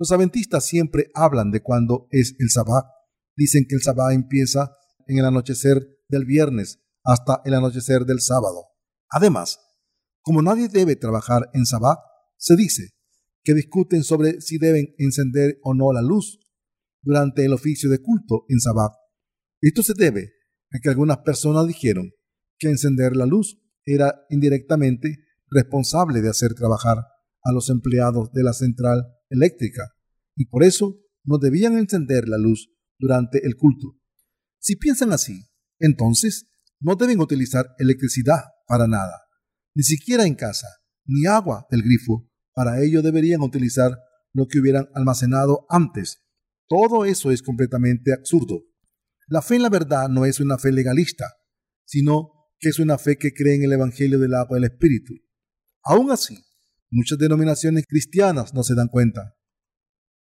Los 0.00 0.12
adventistas 0.12 0.64
siempre 0.64 1.10
hablan 1.14 1.50
de 1.50 1.60
cuándo 1.60 2.08
es 2.10 2.34
el 2.38 2.48
sabbat. 2.48 2.86
Dicen 3.36 3.66
que 3.68 3.74
el 3.74 3.82
sabbat 3.82 4.14
empieza 4.14 4.74
en 5.06 5.18
el 5.18 5.26
anochecer 5.26 5.86
del 6.08 6.24
viernes 6.24 6.80
hasta 7.04 7.42
el 7.44 7.52
anochecer 7.52 8.06
del 8.06 8.20
sábado. 8.20 8.64
Además, 9.10 9.60
Como 10.22 10.42
nadie 10.42 10.68
debe 10.68 10.96
trabajar 10.96 11.48
en 11.54 11.64
sabbat, 11.64 11.98
se 12.36 12.54
dice 12.54 12.90
que 13.42 13.54
discuten 13.54 14.04
sobre 14.04 14.42
si 14.42 14.58
deben 14.58 14.94
encender 14.98 15.58
o 15.62 15.72
no 15.72 15.92
la 15.94 16.02
luz 16.02 16.38
durante 17.00 17.42
el 17.46 17.54
oficio 17.54 17.88
de 17.88 18.02
culto 18.02 18.44
en 18.48 18.60
sabbat. 18.60 18.92
Esto 19.62 19.82
se 19.82 19.94
debe 19.96 20.34
a 20.72 20.78
que 20.78 20.90
algunas 20.90 21.18
personas 21.18 21.66
dijeron 21.66 22.10
que 22.58 22.68
encender 22.68 23.16
la 23.16 23.24
luz 23.24 23.62
era 23.86 24.26
indirectamente 24.28 25.24
responsable 25.48 26.20
de 26.20 26.28
hacer 26.28 26.52
trabajar 26.52 26.98
a 27.42 27.52
los 27.52 27.70
empleados 27.70 28.30
de 28.32 28.42
la 28.42 28.52
central 28.52 29.02
eléctrica 29.30 29.94
y 30.36 30.46
por 30.46 30.64
eso 30.64 31.00
no 31.24 31.38
debían 31.38 31.78
encender 31.78 32.28
la 32.28 32.38
luz 32.38 32.70
durante 32.98 33.46
el 33.46 33.56
culto. 33.56 33.96
Si 34.58 34.76
piensan 34.76 35.12
así, 35.12 35.48
entonces 35.78 36.50
no 36.80 36.96
deben 36.96 37.20
utilizar 37.20 37.74
electricidad 37.78 38.42
para 38.66 38.86
nada, 38.86 39.22
ni 39.74 39.82
siquiera 39.82 40.26
en 40.26 40.34
casa, 40.34 40.68
ni 41.06 41.26
agua 41.26 41.66
del 41.70 41.82
grifo. 41.82 42.28
Para 42.52 42.82
ello 42.82 43.02
deberían 43.02 43.40
utilizar 43.42 43.96
lo 44.32 44.46
que 44.46 44.58
hubieran 44.58 44.88
almacenado 44.94 45.66
antes. 45.68 46.22
Todo 46.68 47.04
eso 47.04 47.30
es 47.30 47.42
completamente 47.42 48.12
absurdo. 48.12 48.64
La 49.28 49.42
fe 49.42 49.56
en 49.56 49.62
la 49.62 49.70
verdad 49.70 50.08
no 50.08 50.24
es 50.24 50.40
una 50.40 50.58
fe 50.58 50.72
legalista, 50.72 51.26
sino 51.84 52.32
que 52.58 52.68
es 52.68 52.78
una 52.78 52.98
fe 52.98 53.16
que 53.16 53.32
cree 53.32 53.54
en 53.54 53.64
el 53.64 53.72
Evangelio 53.72 54.18
del 54.18 54.34
agua 54.34 54.56
del 54.56 54.70
Espíritu. 54.70 55.14
Aún 55.82 56.10
así, 56.10 56.38
muchas 56.90 57.18
denominaciones 57.18 57.86
cristianas 57.86 58.54
no 58.54 58.62
se 58.62 58.74
dan 58.74 58.88
cuenta. 58.88 59.36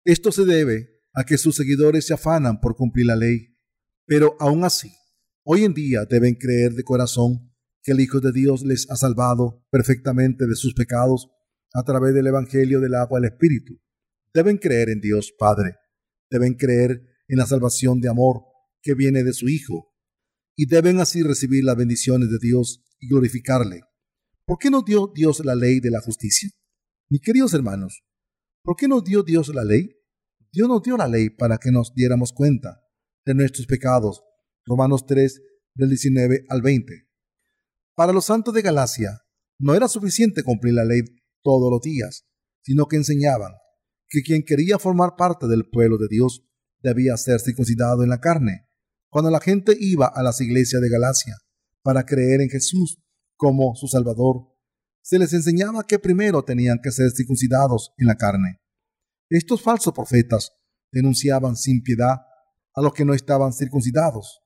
Esto 0.05 0.31
se 0.31 0.45
debe 0.45 1.01
a 1.13 1.23
que 1.23 1.37
sus 1.37 1.55
seguidores 1.55 2.05
se 2.05 2.13
afanan 2.13 2.59
por 2.59 2.75
cumplir 2.75 3.07
la 3.07 3.15
ley, 3.15 3.57
pero 4.05 4.35
aún 4.39 4.63
así, 4.63 4.93
hoy 5.43 5.65
en 5.65 5.73
día 5.73 6.05
deben 6.05 6.35
creer 6.35 6.73
de 6.73 6.83
corazón 6.83 7.51
que 7.81 7.91
el 7.91 7.99
Hijo 7.99 8.19
de 8.19 8.31
Dios 8.31 8.63
les 8.63 8.89
ha 8.89 8.95
salvado 8.95 9.65
perfectamente 9.71 10.45
de 10.45 10.55
sus 10.55 10.73
pecados 10.73 11.29
a 11.73 11.83
través 11.83 12.13
del 12.13 12.27
Evangelio 12.27 12.79
del 12.79 12.95
agua 12.95 13.19
del 13.19 13.31
Espíritu. 13.31 13.79
Deben 14.33 14.57
creer 14.57 14.89
en 14.89 15.01
Dios 15.01 15.33
Padre, 15.37 15.75
deben 16.29 16.55
creer 16.55 17.03
en 17.27 17.37
la 17.37 17.45
salvación 17.45 17.99
de 18.01 18.09
amor 18.09 18.43
que 18.81 18.93
viene 18.93 19.23
de 19.23 19.33
su 19.33 19.49
Hijo, 19.49 19.93
y 20.55 20.65
deben 20.65 20.99
así 20.99 21.23
recibir 21.23 21.63
las 21.63 21.77
bendiciones 21.77 22.29
de 22.29 22.37
Dios 22.39 22.83
y 22.99 23.07
glorificarle. 23.07 23.81
¿Por 24.45 24.57
qué 24.57 24.69
no 24.69 24.81
dio 24.81 25.11
Dios 25.13 25.43
la 25.45 25.55
ley 25.55 25.79
de 25.79 25.91
la 25.91 26.01
justicia? 26.01 26.49
Mis 27.11 27.21
queridos 27.21 27.55
hermanos, 27.55 28.03
¿por 28.61 28.75
qué 28.75 28.87
no 28.87 29.01
dio 29.01 29.23
Dios 29.23 29.47
la 29.49 29.63
ley? 29.63 29.89
Dios 30.51 30.69
nos 30.69 30.83
dio 30.83 30.95
la 30.95 31.07
ley 31.07 31.31
para 31.31 31.57
que 31.57 31.71
nos 31.71 31.91
diéramos 31.95 32.31
cuenta 32.31 32.83
de 33.25 33.33
nuestros 33.33 33.65
pecados. 33.65 34.21
Romanos 34.63 35.07
3, 35.07 35.41
del 35.73 35.89
19 35.89 36.45
al 36.49 36.61
20. 36.61 36.93
Para 37.95 38.13
los 38.13 38.25
santos 38.25 38.53
de 38.53 38.61
Galacia, 38.61 39.23
no 39.59 39.73
era 39.73 39.87
suficiente 39.87 40.43
cumplir 40.43 40.75
la 40.75 40.85
ley 40.85 41.01
todos 41.41 41.71
los 41.71 41.81
días, 41.81 42.27
sino 42.61 42.85
que 42.85 42.97
enseñaban 42.97 43.53
que 44.07 44.21
quien 44.21 44.43
quería 44.43 44.77
formar 44.77 45.15
parte 45.17 45.47
del 45.47 45.67
pueblo 45.67 45.97
de 45.97 46.09
Dios 46.11 46.45
debía 46.83 47.17
ser 47.17 47.39
circuncidado 47.39 48.03
en 48.03 48.09
la 48.09 48.19
carne. 48.19 48.67
Cuando 49.09 49.31
la 49.31 49.39
gente 49.39 49.75
iba 49.79 50.05
a 50.05 50.21
las 50.21 50.41
iglesias 50.41 50.79
de 50.79 50.89
Galacia 50.89 51.37
para 51.81 52.05
creer 52.05 52.41
en 52.41 52.49
Jesús 52.49 53.01
como 53.35 53.73
su 53.73 53.87
Salvador, 53.87 54.58
se 55.01 55.19
les 55.19 55.33
enseñaba 55.33 55.85
que 55.85 55.99
primero 55.99 56.43
tenían 56.43 56.79
que 56.81 56.91
ser 56.91 57.11
circuncidados 57.11 57.93
en 57.97 58.07
la 58.07 58.15
carne. 58.15 58.61
Estos 59.29 59.61
falsos 59.61 59.93
profetas 59.93 60.51
denunciaban 60.91 61.55
sin 61.55 61.81
piedad 61.81 62.17
a 62.75 62.81
los 62.81 62.93
que 62.93 63.05
no 63.05 63.13
estaban 63.13 63.53
circuncidados, 63.53 64.41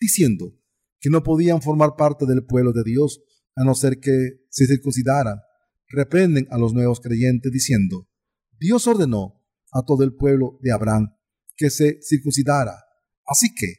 diciendo 0.00 0.52
que 1.00 1.10
no 1.10 1.22
podían 1.22 1.62
formar 1.62 1.96
parte 1.96 2.26
del 2.26 2.44
pueblo 2.44 2.72
de 2.72 2.82
Dios 2.84 3.20
a 3.54 3.64
no 3.64 3.74
ser 3.74 3.98
que 4.00 4.46
se 4.50 4.66
circuncidaran. 4.66 5.38
Reprenden 5.88 6.46
a 6.50 6.58
los 6.58 6.72
nuevos 6.72 7.00
creyentes 7.00 7.52
diciendo, 7.52 8.08
Dios 8.58 8.86
ordenó 8.86 9.44
a 9.72 9.82
todo 9.84 10.02
el 10.02 10.14
pueblo 10.14 10.58
de 10.62 10.72
Abraham 10.72 11.16
que 11.56 11.70
se 11.70 12.00
circuncidara. 12.02 12.74
Así 13.26 13.54
que, 13.54 13.74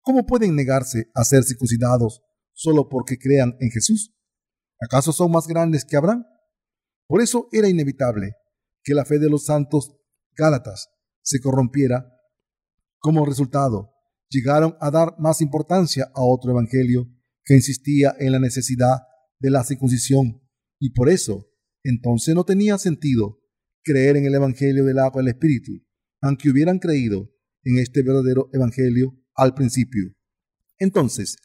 ¿cómo 0.00 0.26
pueden 0.26 0.54
negarse 0.54 1.10
a 1.14 1.24
ser 1.24 1.44
circuncidados 1.44 2.22
solo 2.52 2.88
porque 2.88 3.18
crean 3.18 3.56
en 3.60 3.70
Jesús? 3.70 4.15
¿Acaso 4.80 5.12
son 5.12 5.30
más 5.30 5.46
grandes 5.46 5.84
que 5.84 5.96
Abraham? 5.96 6.24
Por 7.06 7.22
eso 7.22 7.48
era 7.52 7.68
inevitable 7.68 8.34
que 8.82 8.94
la 8.94 9.04
fe 9.04 9.18
de 9.18 9.30
los 9.30 9.46
santos 9.46 9.96
Gálatas 10.36 10.88
se 11.22 11.40
corrompiera. 11.40 12.12
Como 12.98 13.24
resultado, 13.24 13.92
llegaron 14.28 14.76
a 14.80 14.90
dar 14.90 15.14
más 15.18 15.40
importancia 15.40 16.10
a 16.14 16.22
otro 16.22 16.50
evangelio 16.50 17.08
que 17.44 17.54
insistía 17.54 18.14
en 18.18 18.32
la 18.32 18.38
necesidad 18.38 19.02
de 19.38 19.50
la 19.50 19.64
circuncisión 19.64 20.42
y 20.78 20.90
por 20.90 21.08
eso 21.08 21.48
entonces 21.84 22.34
no 22.34 22.44
tenía 22.44 22.78
sentido 22.78 23.40
creer 23.82 24.16
en 24.16 24.26
el 24.26 24.34
evangelio 24.34 24.84
del 24.84 24.98
agua 24.98 25.22
del 25.22 25.28
espíritu, 25.28 25.72
aunque 26.20 26.50
hubieran 26.50 26.80
creído 26.80 27.30
en 27.62 27.78
este 27.78 28.02
verdadero 28.02 28.50
evangelio 28.52 29.16
al 29.34 29.54
principio. 29.54 30.12
Entonces, 30.78 31.36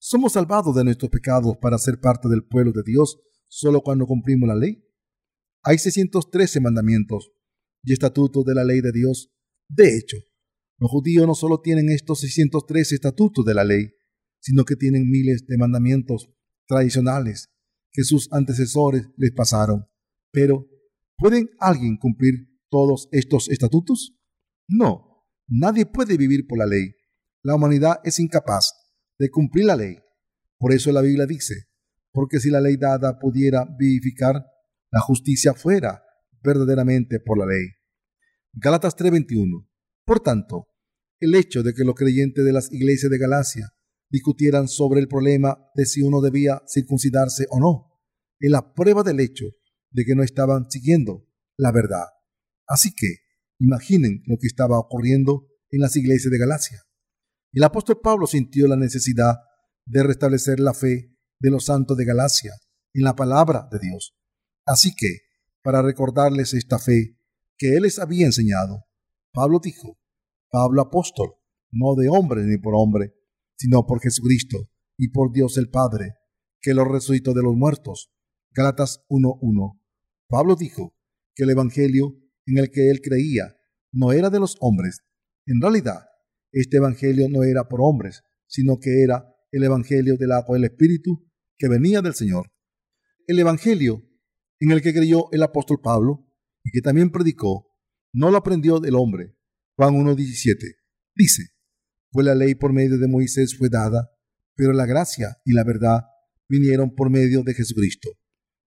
¿somos 0.00 0.32
salvados 0.32 0.74
de 0.74 0.82
nuestros 0.82 1.10
pecados 1.10 1.58
para 1.60 1.78
ser 1.78 2.00
parte 2.00 2.28
del 2.28 2.42
pueblo 2.42 2.72
de 2.72 2.82
Dios 2.84 3.20
solo 3.48 3.82
cuando 3.82 4.06
cumplimos 4.06 4.48
la 4.48 4.56
ley? 4.56 4.82
Hay 5.62 5.76
613 5.78 6.60
mandamientos 6.60 7.30
y 7.84 7.92
estatutos 7.92 8.44
de 8.46 8.54
la 8.54 8.64
ley 8.64 8.80
de 8.80 8.92
Dios. 8.92 9.30
De 9.68 9.96
hecho, 9.96 10.16
los 10.78 10.90
judíos 10.90 11.26
no 11.26 11.34
solo 11.34 11.60
tienen 11.60 11.90
estos 11.90 12.20
613 12.20 12.94
estatutos 12.94 13.44
de 13.44 13.54
la 13.54 13.64
ley, 13.64 13.92
sino 14.40 14.64
que 14.64 14.74
tienen 14.74 15.08
miles 15.08 15.46
de 15.46 15.58
mandamientos 15.58 16.30
tradicionales 16.66 17.50
que 17.92 18.02
sus 18.02 18.32
antecesores 18.32 19.06
les 19.16 19.32
pasaron. 19.32 19.86
Pero, 20.32 20.66
¿pueden 21.18 21.50
alguien 21.58 21.98
cumplir 21.98 22.48
todos 22.70 23.08
estos 23.12 23.50
estatutos? 23.50 24.16
No, 24.66 25.26
nadie 25.46 25.84
puede 25.84 26.16
vivir 26.16 26.46
por 26.46 26.58
la 26.58 26.66
ley. 26.66 26.94
La 27.42 27.54
humanidad 27.54 28.00
es 28.04 28.18
incapaz 28.18 28.79
de 29.20 29.30
cumplir 29.30 29.66
la 29.66 29.76
ley. 29.76 29.98
Por 30.58 30.72
eso 30.72 30.90
la 30.92 31.02
Biblia 31.02 31.26
dice, 31.26 31.66
porque 32.10 32.40
si 32.40 32.48
la 32.50 32.60
ley 32.60 32.78
dada 32.78 33.18
pudiera 33.18 33.66
vivificar, 33.78 34.46
la 34.90 35.00
justicia 35.00 35.52
fuera 35.52 36.02
verdaderamente 36.42 37.20
por 37.20 37.38
la 37.38 37.44
ley. 37.44 37.66
Gálatas 38.54 38.96
3:21. 38.96 39.68
Por 40.06 40.20
tanto, 40.20 40.68
el 41.20 41.34
hecho 41.34 41.62
de 41.62 41.74
que 41.74 41.84
los 41.84 41.94
creyentes 41.94 42.46
de 42.46 42.52
las 42.52 42.72
iglesias 42.72 43.10
de 43.10 43.18
Galacia 43.18 43.68
discutieran 44.08 44.68
sobre 44.68 45.00
el 45.00 45.06
problema 45.06 45.70
de 45.74 45.84
si 45.84 46.00
uno 46.00 46.22
debía 46.22 46.62
circuncidarse 46.66 47.44
o 47.50 47.60
no, 47.60 48.00
es 48.38 48.50
la 48.50 48.72
prueba 48.72 49.02
del 49.02 49.20
hecho 49.20 49.44
de 49.90 50.06
que 50.06 50.14
no 50.14 50.22
estaban 50.22 50.70
siguiendo 50.70 51.28
la 51.58 51.72
verdad. 51.72 52.06
Así 52.66 52.94
que, 52.96 53.16
imaginen 53.58 54.22
lo 54.26 54.38
que 54.40 54.46
estaba 54.46 54.78
ocurriendo 54.78 55.46
en 55.70 55.80
las 55.80 55.94
iglesias 55.94 56.32
de 56.32 56.38
Galacia. 56.38 56.80
El 57.52 57.64
apóstol 57.64 58.00
Pablo 58.00 58.26
sintió 58.26 58.68
la 58.68 58.76
necesidad 58.76 59.36
de 59.84 60.02
restablecer 60.04 60.60
la 60.60 60.72
fe 60.72 61.16
de 61.40 61.50
los 61.50 61.64
santos 61.64 61.96
de 61.96 62.04
Galacia 62.04 62.52
en 62.94 63.02
la 63.02 63.16
palabra 63.16 63.68
de 63.72 63.78
Dios. 63.80 64.16
Así 64.64 64.94
que, 64.94 65.18
para 65.62 65.82
recordarles 65.82 66.54
esta 66.54 66.78
fe 66.78 67.18
que 67.58 67.76
él 67.76 67.82
les 67.82 67.98
había 67.98 68.26
enseñado, 68.26 68.86
Pablo 69.32 69.58
dijo, 69.62 69.98
Pablo 70.50 70.82
apóstol, 70.82 71.34
no 71.72 71.94
de 71.94 72.08
hombre 72.08 72.42
ni 72.44 72.56
por 72.58 72.74
hombre, 72.76 73.14
sino 73.56 73.86
por 73.86 74.00
Jesucristo 74.00 74.70
y 74.96 75.08
por 75.08 75.32
Dios 75.32 75.58
el 75.58 75.70
Padre, 75.70 76.14
que 76.60 76.74
lo 76.74 76.84
resucitó 76.84 77.34
de 77.34 77.42
los 77.42 77.56
muertos. 77.56 78.12
Gálatas 78.52 79.04
1.1. 79.08 79.80
Pablo 80.28 80.56
dijo 80.56 80.94
que 81.34 81.44
el 81.44 81.50
Evangelio 81.50 82.16
en 82.46 82.58
el 82.58 82.70
que 82.70 82.90
él 82.90 83.00
creía 83.02 83.56
no 83.92 84.12
era 84.12 84.30
de 84.30 84.40
los 84.40 84.56
hombres. 84.60 85.00
En 85.46 85.60
realidad, 85.60 86.09
este 86.52 86.78
Evangelio 86.78 87.28
no 87.28 87.42
era 87.42 87.68
por 87.68 87.80
hombres, 87.82 88.22
sino 88.46 88.78
que 88.78 89.02
era 89.02 89.24
el 89.52 89.64
Evangelio 89.64 90.16
del 90.16 90.32
agua 90.32 90.56
del 90.56 90.64
Espíritu 90.64 91.28
que 91.56 91.68
venía 91.68 92.02
del 92.02 92.14
Señor. 92.14 92.50
El 93.26 93.38
Evangelio 93.38 94.06
en 94.60 94.72
el 94.72 94.82
que 94.82 94.92
creyó 94.92 95.30
el 95.32 95.42
apóstol 95.42 95.80
Pablo 95.82 96.26
y 96.62 96.70
que 96.70 96.82
también 96.82 97.10
predicó, 97.10 97.66
no 98.12 98.30
lo 98.30 98.36
aprendió 98.36 98.80
del 98.80 98.94
hombre. 98.94 99.36
Juan 99.76 99.94
1.17 99.94 100.76
dice, 101.14 101.48
pues 102.10 102.26
la 102.26 102.34
ley 102.34 102.54
por 102.54 102.72
medio 102.72 102.98
de 102.98 103.08
Moisés 103.08 103.56
fue 103.56 103.68
dada, 103.70 104.10
pero 104.54 104.72
la 104.72 104.86
gracia 104.86 105.38
y 105.44 105.52
la 105.52 105.64
verdad 105.64 106.02
vinieron 106.48 106.94
por 106.94 107.08
medio 107.08 107.42
de 107.42 107.54
Jesucristo. 107.54 108.10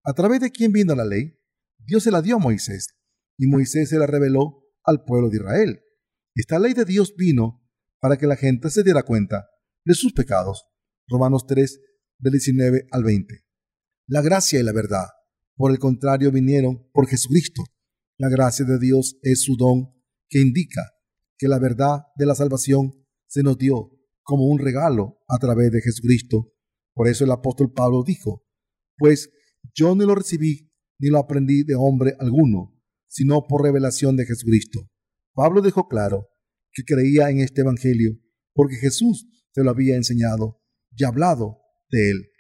¿A 0.05 0.15
través 0.15 0.41
de 0.41 0.51
quién 0.51 0.73
vino 0.73 0.95
la 0.95 1.05
ley? 1.05 1.39
Dios 1.79 2.05
se 2.05 2.11
la 2.11 2.23
dio 2.23 2.37
a 2.37 2.39
Moisés, 2.39 2.95
y 3.37 3.47
Moisés 3.47 3.89
se 3.89 3.99
la 3.99 4.07
reveló 4.07 4.65
al 4.85 5.05
pueblo 5.05 5.29
de 5.29 5.37
Israel. 5.39 5.81
Esta 6.35 6.59
ley 6.59 6.73
de 6.73 6.85
Dios 6.85 7.15
vino 7.17 7.62
para 8.03 8.19
que 8.19 8.27
la 8.27 8.37
gente 8.37 8.69
se 8.69 8.83
diera 8.83 9.05
cuenta 9.05 9.49
de 9.87 9.95
sus 9.95 10.13
pecados. 10.13 10.67
Romanos 11.09 11.47
3, 11.47 11.81
del 12.19 12.33
19 12.33 12.89
al 12.91 13.05
20. 13.05 13.43
La 14.09 14.21
gracia 14.21 14.61
y 14.61 14.63
la 14.63 14.73
verdad 14.73 15.07
por 15.63 15.71
el 15.71 15.79
contrario, 15.79 16.33
vinieron 16.33 16.89
por 16.93 17.07
Jesucristo. 17.07 17.63
La 18.19 18.29
gracia 18.29 18.65
de 18.65 18.81
Dios 18.81 19.17
es 19.23 19.43
su 19.43 19.57
don 19.57 19.93
que 20.29 20.41
indica 20.41 20.93
que 21.39 21.47
la 21.47 21.59
verdad 21.59 22.07
de 22.17 22.27
la 22.27 22.35
salvación 22.35 22.93
se 23.27 23.45
nos 23.45 23.59
dio 23.59 23.91
como 24.23 24.47
un 24.47 24.59
regalo 24.59 25.21
a 25.29 25.39
través 25.39 25.71
de 25.71 25.81
Jesucristo. 25.81 26.53
Por 26.95 27.07
eso 27.07 27.25
el 27.25 27.31
apóstol 27.31 27.73
Pablo 27.73 28.03
dijo, 28.05 28.45
pues 28.97 29.31
yo 29.73 29.95
ni 29.95 30.05
lo 30.05 30.17
recibí 30.17 30.69
ni 30.99 31.11
lo 31.11 31.19
aprendí 31.19 31.65
de 31.65 31.77
hombre 31.77 32.17
alguno, 32.19 32.77
sino 33.07 33.47
por 33.47 33.63
revelación 33.63 34.17
de 34.17 34.27
Jesucristo. 34.27 34.89
Pablo 35.35 35.63
dejó 35.63 35.87
claro 35.87 36.29
que 36.73 36.85
creía 36.85 37.31
en 37.31 37.41
este 37.41 37.61
Evangelio 37.61 38.19
porque 38.55 38.76
Jesús 38.76 39.29
se 39.52 39.62
lo 39.62 39.71
había 39.71 39.97
enseñado 39.97 40.62
y 40.97 41.05
hablado 41.05 41.59
de 41.91 42.11
él. 42.11 42.31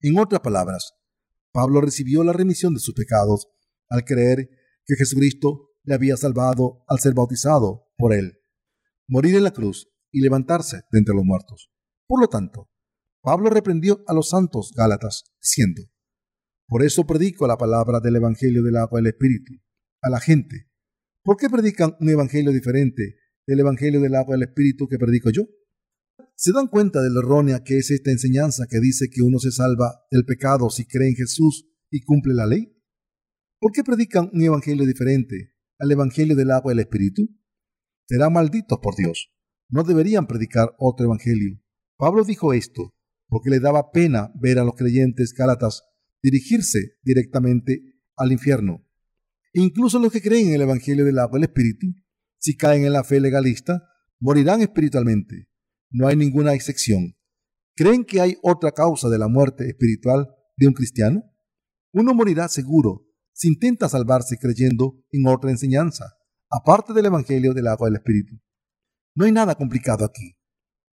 En 0.00 0.18
otras 0.18 0.40
palabras, 0.40 0.94
Pablo 1.52 1.80
recibió 1.80 2.24
la 2.24 2.32
remisión 2.32 2.74
de 2.74 2.80
sus 2.80 2.94
pecados 2.94 3.48
al 3.88 4.04
creer 4.04 4.48
que 4.84 4.96
Jesucristo 4.96 5.70
le 5.84 5.94
había 5.94 6.16
salvado 6.16 6.84
al 6.88 6.98
ser 6.98 7.14
bautizado 7.14 7.88
por 7.96 8.14
él, 8.14 8.40
morir 9.08 9.36
en 9.36 9.44
la 9.44 9.52
cruz 9.52 9.88
y 10.10 10.20
levantarse 10.20 10.82
de 10.90 10.98
entre 10.98 11.14
los 11.14 11.24
muertos. 11.24 11.70
Por 12.06 12.20
lo 12.20 12.28
tanto, 12.28 12.70
Pablo 13.20 13.50
reprendió 13.50 14.02
a 14.06 14.14
los 14.14 14.30
santos 14.30 14.72
Gálatas, 14.76 15.24
diciendo, 15.40 15.82
Por 16.66 16.82
eso 16.82 17.06
predico 17.06 17.46
la 17.46 17.56
palabra 17.56 18.00
del 18.00 18.16
Evangelio 18.16 18.62
del 18.62 18.76
agua 18.76 19.00
y 19.00 19.04
del 19.04 19.12
Espíritu 19.12 19.54
a 20.02 20.10
la 20.10 20.20
gente. 20.20 20.68
¿Por 21.22 21.36
qué 21.36 21.48
predican 21.48 21.96
un 22.00 22.08
Evangelio 22.08 22.50
diferente 22.50 23.16
del 23.46 23.60
Evangelio 23.60 24.00
del 24.00 24.14
agua 24.14 24.36
del 24.36 24.48
Espíritu 24.48 24.88
que 24.88 24.98
predico 24.98 25.30
yo? 25.30 25.42
¿Se 26.34 26.52
dan 26.52 26.68
cuenta 26.68 27.00
de 27.00 27.10
la 27.10 27.20
errónea 27.20 27.62
que 27.62 27.78
es 27.78 27.90
esta 27.90 28.10
enseñanza 28.10 28.66
que 28.68 28.80
dice 28.80 29.08
que 29.10 29.22
uno 29.22 29.38
se 29.38 29.52
salva 29.52 30.04
del 30.10 30.24
pecado 30.24 30.70
si 30.70 30.86
cree 30.86 31.08
en 31.08 31.16
Jesús 31.16 31.68
y 31.90 32.00
cumple 32.02 32.34
la 32.34 32.46
ley? 32.46 32.76
¿Por 33.60 33.72
qué 33.72 33.84
predican 33.84 34.30
un 34.32 34.42
evangelio 34.42 34.86
diferente 34.86 35.54
al 35.78 35.90
evangelio 35.92 36.34
del 36.34 36.50
agua 36.50 36.72
y 36.72 36.74
el 36.74 36.80
espíritu? 36.80 37.28
Serán 38.08 38.32
malditos 38.32 38.78
por 38.82 38.96
Dios. 38.96 39.30
No 39.68 39.84
deberían 39.84 40.26
predicar 40.26 40.74
otro 40.78 41.06
evangelio. 41.06 41.60
Pablo 41.96 42.24
dijo 42.24 42.52
esto 42.52 42.92
porque 43.28 43.50
le 43.50 43.60
daba 43.60 43.92
pena 43.92 44.32
ver 44.34 44.58
a 44.58 44.64
los 44.64 44.74
creyentes 44.74 45.32
gálatas 45.32 45.84
dirigirse 46.22 46.98
directamente 47.02 47.82
al 48.16 48.32
infierno. 48.32 48.86
Incluso 49.54 49.98
los 49.98 50.12
que 50.12 50.20
creen 50.20 50.48
en 50.48 50.54
el 50.54 50.62
evangelio 50.62 51.04
del 51.04 51.18
agua 51.18 51.38
y 51.38 51.42
el 51.42 51.48
espíritu, 51.48 51.86
si 52.42 52.56
caen 52.56 52.84
en 52.84 52.92
la 52.92 53.04
fe 53.04 53.20
legalista, 53.20 53.82
morirán 54.20 54.60
espiritualmente 54.60 55.52
no 55.92 56.08
hay 56.08 56.16
ninguna 56.16 56.54
excepción. 56.54 57.14
¿Creen 57.76 58.04
que 58.04 58.20
hay 58.20 58.38
otra 58.42 58.72
causa 58.72 59.08
de 59.08 59.18
la 59.18 59.28
muerte 59.28 59.68
espiritual 59.68 60.28
de 60.56 60.66
un 60.66 60.72
cristiano? 60.72 61.22
Uno 61.92 62.14
morirá 62.14 62.48
seguro 62.48 63.06
si 63.34 63.48
intenta 63.48 63.88
salvarse 63.88 64.38
creyendo 64.38 65.04
en 65.10 65.26
otra 65.26 65.50
enseñanza, 65.50 66.16
aparte 66.50 66.92
del 66.92 67.06
Evangelio 67.06 67.52
del 67.52 67.66
agua 67.66 67.88
del 67.88 67.96
Espíritu. 67.96 68.40
No 69.14 69.26
hay 69.26 69.32
nada 69.32 69.54
complicado 69.54 70.04
aquí. 70.04 70.36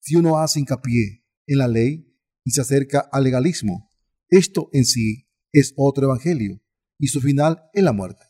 Si 0.00 0.16
uno 0.16 0.38
hace 0.38 0.60
hincapié 0.60 1.24
en 1.46 1.58
la 1.58 1.68
ley 1.68 2.14
y 2.44 2.50
se 2.50 2.60
acerca 2.60 3.00
al 3.12 3.24
legalismo, 3.24 3.90
esto 4.28 4.68
en 4.72 4.84
sí 4.84 5.28
es 5.52 5.72
otro 5.76 6.04
Evangelio 6.04 6.60
y 6.98 7.06
su 7.06 7.20
final 7.20 7.62
es 7.72 7.82
la 7.82 7.92
muerte. 7.92 8.24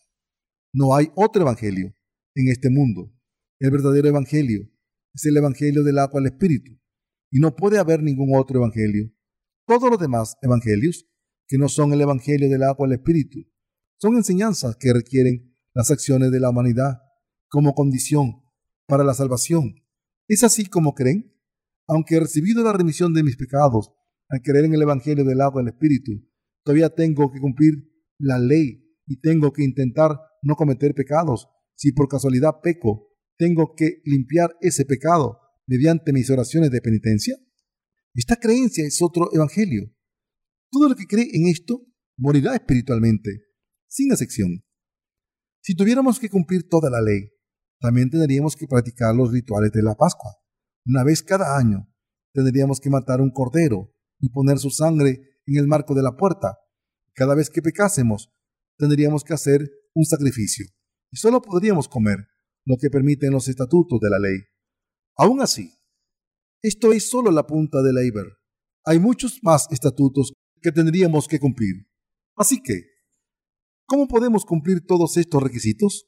No 0.72 0.94
hay 0.94 1.10
otro 1.16 1.42
Evangelio 1.42 1.94
en 2.34 2.48
este 2.48 2.70
mundo. 2.70 3.12
El 3.58 3.70
verdadero 3.70 4.08
Evangelio 4.08 4.68
es 5.14 5.24
el 5.26 5.36
Evangelio 5.36 5.82
del 5.82 5.98
agua 5.98 6.20
al 6.20 6.26
Espíritu, 6.26 6.72
y 7.30 7.38
no 7.38 7.54
puede 7.54 7.78
haber 7.78 8.02
ningún 8.02 8.36
otro 8.36 8.58
Evangelio. 8.58 9.12
Todos 9.66 9.90
los 9.90 9.98
demás 9.98 10.36
Evangelios, 10.42 11.06
que 11.46 11.58
no 11.58 11.68
son 11.68 11.92
el 11.92 12.00
Evangelio 12.00 12.48
del 12.48 12.62
agua 12.62 12.86
al 12.86 12.92
Espíritu, 12.92 13.40
son 13.98 14.16
enseñanzas 14.16 14.76
que 14.76 14.92
requieren 14.92 15.56
las 15.74 15.90
acciones 15.90 16.30
de 16.30 16.40
la 16.40 16.50
humanidad 16.50 17.02
como 17.48 17.74
condición 17.74 18.42
para 18.86 19.04
la 19.04 19.14
salvación. 19.14 19.74
¿Es 20.28 20.42
así 20.44 20.66
como 20.66 20.94
creen? 20.94 21.32
Aunque 21.86 22.16
he 22.16 22.20
recibido 22.20 22.62
la 22.64 22.72
remisión 22.72 23.12
de 23.14 23.22
mis 23.22 23.36
pecados 23.36 23.92
al 24.28 24.40
creer 24.42 24.64
en 24.64 24.74
el 24.74 24.82
Evangelio 24.82 25.24
del 25.24 25.40
agua 25.40 25.60
al 25.62 25.68
Espíritu, 25.68 26.12
todavía 26.64 26.90
tengo 26.90 27.30
que 27.30 27.40
cumplir 27.40 27.74
la 28.18 28.38
ley 28.38 28.82
y 29.06 29.20
tengo 29.20 29.52
que 29.52 29.62
intentar 29.62 30.18
no 30.42 30.56
cometer 30.56 30.94
pecados. 30.94 31.48
Si 31.74 31.92
por 31.92 32.08
casualidad 32.08 32.60
peco, 32.62 33.12
tengo 33.38 33.74
que 33.74 34.02
limpiar 34.04 34.56
ese 34.60 34.84
pecado 34.84 35.40
mediante 35.66 36.12
mis 36.12 36.30
oraciones 36.30 36.70
de 36.70 36.80
penitencia? 36.80 37.36
Esta 38.14 38.36
creencia 38.36 38.84
es 38.86 39.00
otro 39.00 39.30
evangelio. 39.32 39.92
Todo 40.70 40.88
el 40.88 40.96
que 40.96 41.06
cree 41.06 41.28
en 41.32 41.46
esto 41.46 41.84
morirá 42.16 42.54
espiritualmente, 42.54 43.46
sin 43.88 44.12
excepción. 44.12 44.62
Si 45.62 45.74
tuviéramos 45.74 46.18
que 46.18 46.28
cumplir 46.28 46.68
toda 46.68 46.90
la 46.90 47.00
ley, 47.00 47.30
también 47.80 48.10
tendríamos 48.10 48.54
que 48.54 48.66
practicar 48.66 49.14
los 49.14 49.32
rituales 49.32 49.72
de 49.72 49.82
la 49.82 49.94
Pascua. 49.94 50.36
Una 50.86 51.04
vez 51.04 51.22
cada 51.22 51.56
año, 51.58 51.88
tendríamos 52.32 52.80
que 52.80 52.90
matar 52.90 53.20
un 53.20 53.30
cordero 53.30 53.92
y 54.20 54.28
poner 54.28 54.58
su 54.58 54.70
sangre 54.70 55.38
en 55.46 55.56
el 55.56 55.66
marco 55.66 55.94
de 55.94 56.02
la 56.02 56.16
puerta. 56.16 56.58
Cada 57.14 57.34
vez 57.34 57.50
que 57.50 57.62
pecásemos, 57.62 58.32
tendríamos 58.78 59.24
que 59.24 59.34
hacer 59.34 59.70
un 59.94 60.04
sacrificio 60.04 60.66
y 61.12 61.16
solo 61.18 61.42
podríamos 61.42 61.88
comer 61.88 62.26
lo 62.64 62.76
que 62.78 62.90
permiten 62.90 63.32
los 63.32 63.46
estatutos 63.48 64.00
de 64.00 64.10
la 64.10 64.18
ley. 64.18 64.38
Aún 65.16 65.42
así, 65.42 65.70
esto 66.62 66.92
es 66.92 67.08
solo 67.08 67.30
la 67.30 67.46
punta 67.46 67.82
del 67.82 68.04
iceberg. 68.04 68.32
Hay 68.84 68.98
muchos 68.98 69.38
más 69.42 69.68
estatutos 69.70 70.32
que 70.60 70.72
tendríamos 70.72 71.28
que 71.28 71.38
cumplir. 71.38 71.86
Así 72.36 72.62
que, 72.62 72.82
¿cómo 73.86 74.08
podemos 74.08 74.44
cumplir 74.44 74.86
todos 74.86 75.16
estos 75.16 75.42
requisitos? 75.42 76.06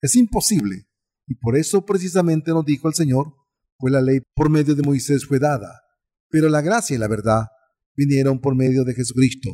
Es 0.00 0.16
imposible. 0.16 0.88
Y 1.28 1.34
por 1.34 1.56
eso 1.56 1.84
precisamente 1.84 2.52
nos 2.52 2.64
dijo 2.64 2.88
el 2.88 2.94
Señor, 2.94 3.34
pues 3.78 3.92
la 3.92 4.00
ley 4.00 4.20
por 4.34 4.48
medio 4.48 4.74
de 4.74 4.82
Moisés 4.82 5.26
fue 5.26 5.38
dada, 5.38 5.82
pero 6.30 6.48
la 6.48 6.62
gracia 6.62 6.96
y 6.96 6.98
la 6.98 7.08
verdad 7.08 7.46
vinieron 7.94 8.40
por 8.40 8.54
medio 8.54 8.84
de 8.84 8.94
Jesucristo. 8.94 9.50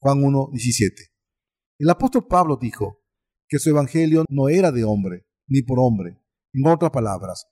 Juan 0.00 0.22
1.17. 0.22 0.92
El 1.78 1.90
apóstol 1.90 2.26
Pablo 2.26 2.58
dijo 2.60 3.05
que 3.48 3.58
su 3.58 3.70
evangelio 3.70 4.24
no 4.28 4.48
era 4.48 4.72
de 4.72 4.84
hombre, 4.84 5.26
ni 5.46 5.62
por 5.62 5.78
hombre. 5.80 6.18
En 6.52 6.66
otras 6.66 6.90
palabras, 6.90 7.46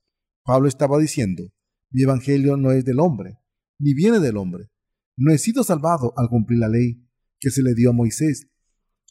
Pablo 0.44 0.68
estaba 0.68 0.98
diciendo, 0.98 1.52
mi 1.90 2.02
evangelio 2.02 2.56
no 2.56 2.72
es 2.72 2.84
del 2.84 3.00
hombre, 3.00 3.38
ni 3.78 3.94
viene 3.94 4.20
del 4.20 4.36
hombre. 4.36 4.70
No 5.16 5.32
he 5.32 5.38
sido 5.38 5.62
salvado 5.62 6.12
al 6.16 6.28
cumplir 6.28 6.58
la 6.58 6.68
ley 6.68 7.08
que 7.38 7.50
se 7.50 7.62
le 7.62 7.74
dio 7.74 7.90
a 7.90 7.92
Moisés. 7.92 8.48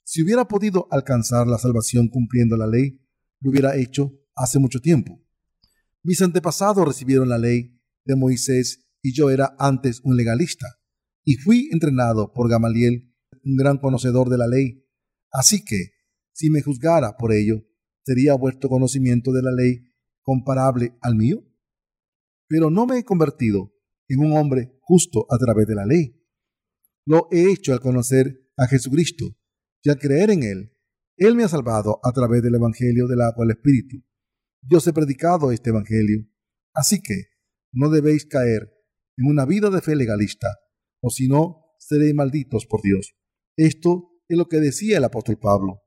Si 0.04 0.22
hubiera 0.22 0.48
podido 0.48 0.88
alcanzar 0.91 1.48
la 1.48 1.58
salvación 1.58 2.10
cumpliendo 2.10 2.58
la 2.58 2.67
ley, 2.67 3.00
lo 3.39 3.52
hubiera 3.52 3.76
hecho 3.78 4.12
hace 4.36 4.60
mucho 4.60 4.80
tiempo. 4.80 5.22
Mis 6.02 6.22
antepasados 6.22 6.86
recibieron 6.86 7.30
la 7.30 7.38
ley 7.38 7.80
de 8.04 8.15
Moisés 8.15 8.86
y 9.02 9.13
yo 9.13 9.30
era 9.30 9.56
antes 9.60 10.02
un 10.04 10.15
legalista, 10.15 10.67
y 11.24 11.36
fui 11.36 11.69
entrenado 11.72 12.34
por 12.34 12.50
Gamaliel, 12.50 13.13
un 13.46 13.56
gran 13.56 13.78
conocedor 13.78 14.30
de 14.30 14.38
la 14.38 14.48
ley. 14.48 14.86
Así 15.32 15.63
que, 15.63 15.92
si 16.34 16.50
me 16.50 16.62
juzgara 16.62 17.15
por 17.17 17.32
ello, 17.32 17.63
¿Sería 18.06 18.36
vuestro 18.36 18.69
conocimiento 18.69 19.32
de 19.32 19.41
la 19.41 19.52
ley 19.52 19.80
comparable 20.22 20.98
al 21.02 21.15
mío? 21.15 21.43
Pero 22.48 22.69
no 22.69 22.86
me 22.86 23.00
he 23.00 23.04
convertido 23.06 23.74
en 24.10 24.19
un 24.19 24.34
hombre 24.34 24.78
justo 24.82 25.26
a 25.30 25.38
través 25.38 25.67
de 25.67 25.76
la 25.76 25.86
ley. 25.86 26.22
Lo 27.06 27.28
he 27.32 27.52
hecho 27.52 27.72
al 27.72 27.80
conocer 27.80 28.52
a 28.58 28.67
Jesucristo 28.67 29.38
y 29.82 29.89
al 29.89 30.00
creer 30.00 30.32
en 30.32 30.43
Él. 30.43 30.78
Él 31.15 31.36
me 31.36 31.43
ha 31.43 31.48
salvado 31.48 32.00
a 32.04 32.12
través 32.12 32.41
del 32.43 32.56
Evangelio 32.56 33.08
del 33.08 33.22
agua 33.22 33.46
del 33.46 33.56
Espíritu. 33.56 34.04
Yo 34.62 34.80
os 34.80 34.88
he 34.88 34.93
predicado 34.93 35.52
este 35.52 35.69
Evangelio. 35.69 36.28
Así 36.74 37.02
que 37.02 37.28
no 37.72 37.89
debéis 37.89 38.26
caer 38.26 38.74
en 39.17 39.28
una 39.28 39.46
vida 39.46 39.69
de 39.69 39.82
fe 39.82 39.96
legalista, 39.96 40.48
o 41.02 41.10
si 41.10 41.28
no, 41.28 41.76
seréis 41.80 42.13
malditos 42.13 42.65
por 42.65 42.82
Dios. 42.82 43.15
Esto 43.56 44.10
es 44.28 44.38
lo 44.38 44.48
que 44.48 44.60
decía 44.60 44.98
el 44.98 45.04
apóstol 45.04 45.38
Pablo. 45.39 45.83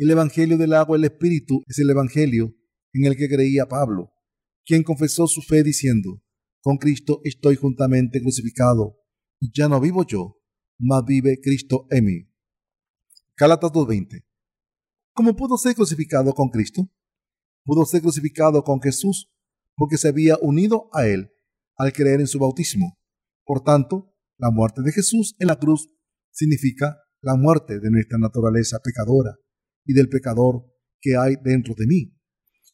El 0.00 0.12
Evangelio 0.12 0.56
del 0.56 0.74
agua 0.74 0.96
y 0.96 1.00
el 1.00 1.06
Espíritu 1.06 1.64
es 1.66 1.80
el 1.80 1.90
Evangelio 1.90 2.54
en 2.92 3.06
el 3.06 3.16
que 3.16 3.28
creía 3.28 3.66
Pablo, 3.66 4.12
quien 4.64 4.84
confesó 4.84 5.26
su 5.26 5.42
fe 5.42 5.64
diciendo, 5.64 6.22
con 6.60 6.76
Cristo 6.76 7.20
estoy 7.24 7.56
juntamente 7.56 8.20
crucificado, 8.20 9.00
y 9.40 9.50
ya 9.52 9.68
no 9.68 9.80
vivo 9.80 10.06
yo, 10.06 10.36
mas 10.78 11.04
vive 11.04 11.40
Cristo 11.42 11.88
en 11.90 12.04
mí. 12.04 12.32
Gálatas 13.36 13.72
2.20. 13.72 14.24
¿Cómo 15.14 15.34
pudo 15.34 15.58
ser 15.58 15.74
crucificado 15.74 16.32
con 16.32 16.50
Cristo? 16.50 16.88
Pudo 17.64 17.84
ser 17.84 18.00
crucificado 18.00 18.62
con 18.62 18.80
Jesús 18.80 19.32
porque 19.74 19.98
se 19.98 20.06
había 20.06 20.38
unido 20.40 20.90
a 20.92 21.08
Él 21.08 21.32
al 21.76 21.92
creer 21.92 22.20
en 22.20 22.28
su 22.28 22.38
bautismo. 22.38 23.00
Por 23.44 23.64
tanto, 23.64 24.14
la 24.36 24.52
muerte 24.52 24.80
de 24.82 24.92
Jesús 24.92 25.34
en 25.40 25.48
la 25.48 25.58
cruz 25.58 25.92
significa 26.30 26.98
la 27.20 27.34
muerte 27.34 27.80
de 27.80 27.90
nuestra 27.90 28.16
naturaleza 28.16 28.78
pecadora 28.78 29.36
y 29.88 29.94
del 29.94 30.08
pecador 30.08 30.66
que 31.00 31.16
hay 31.16 31.36
dentro 31.42 31.74
de 31.76 31.86
mí. 31.86 32.14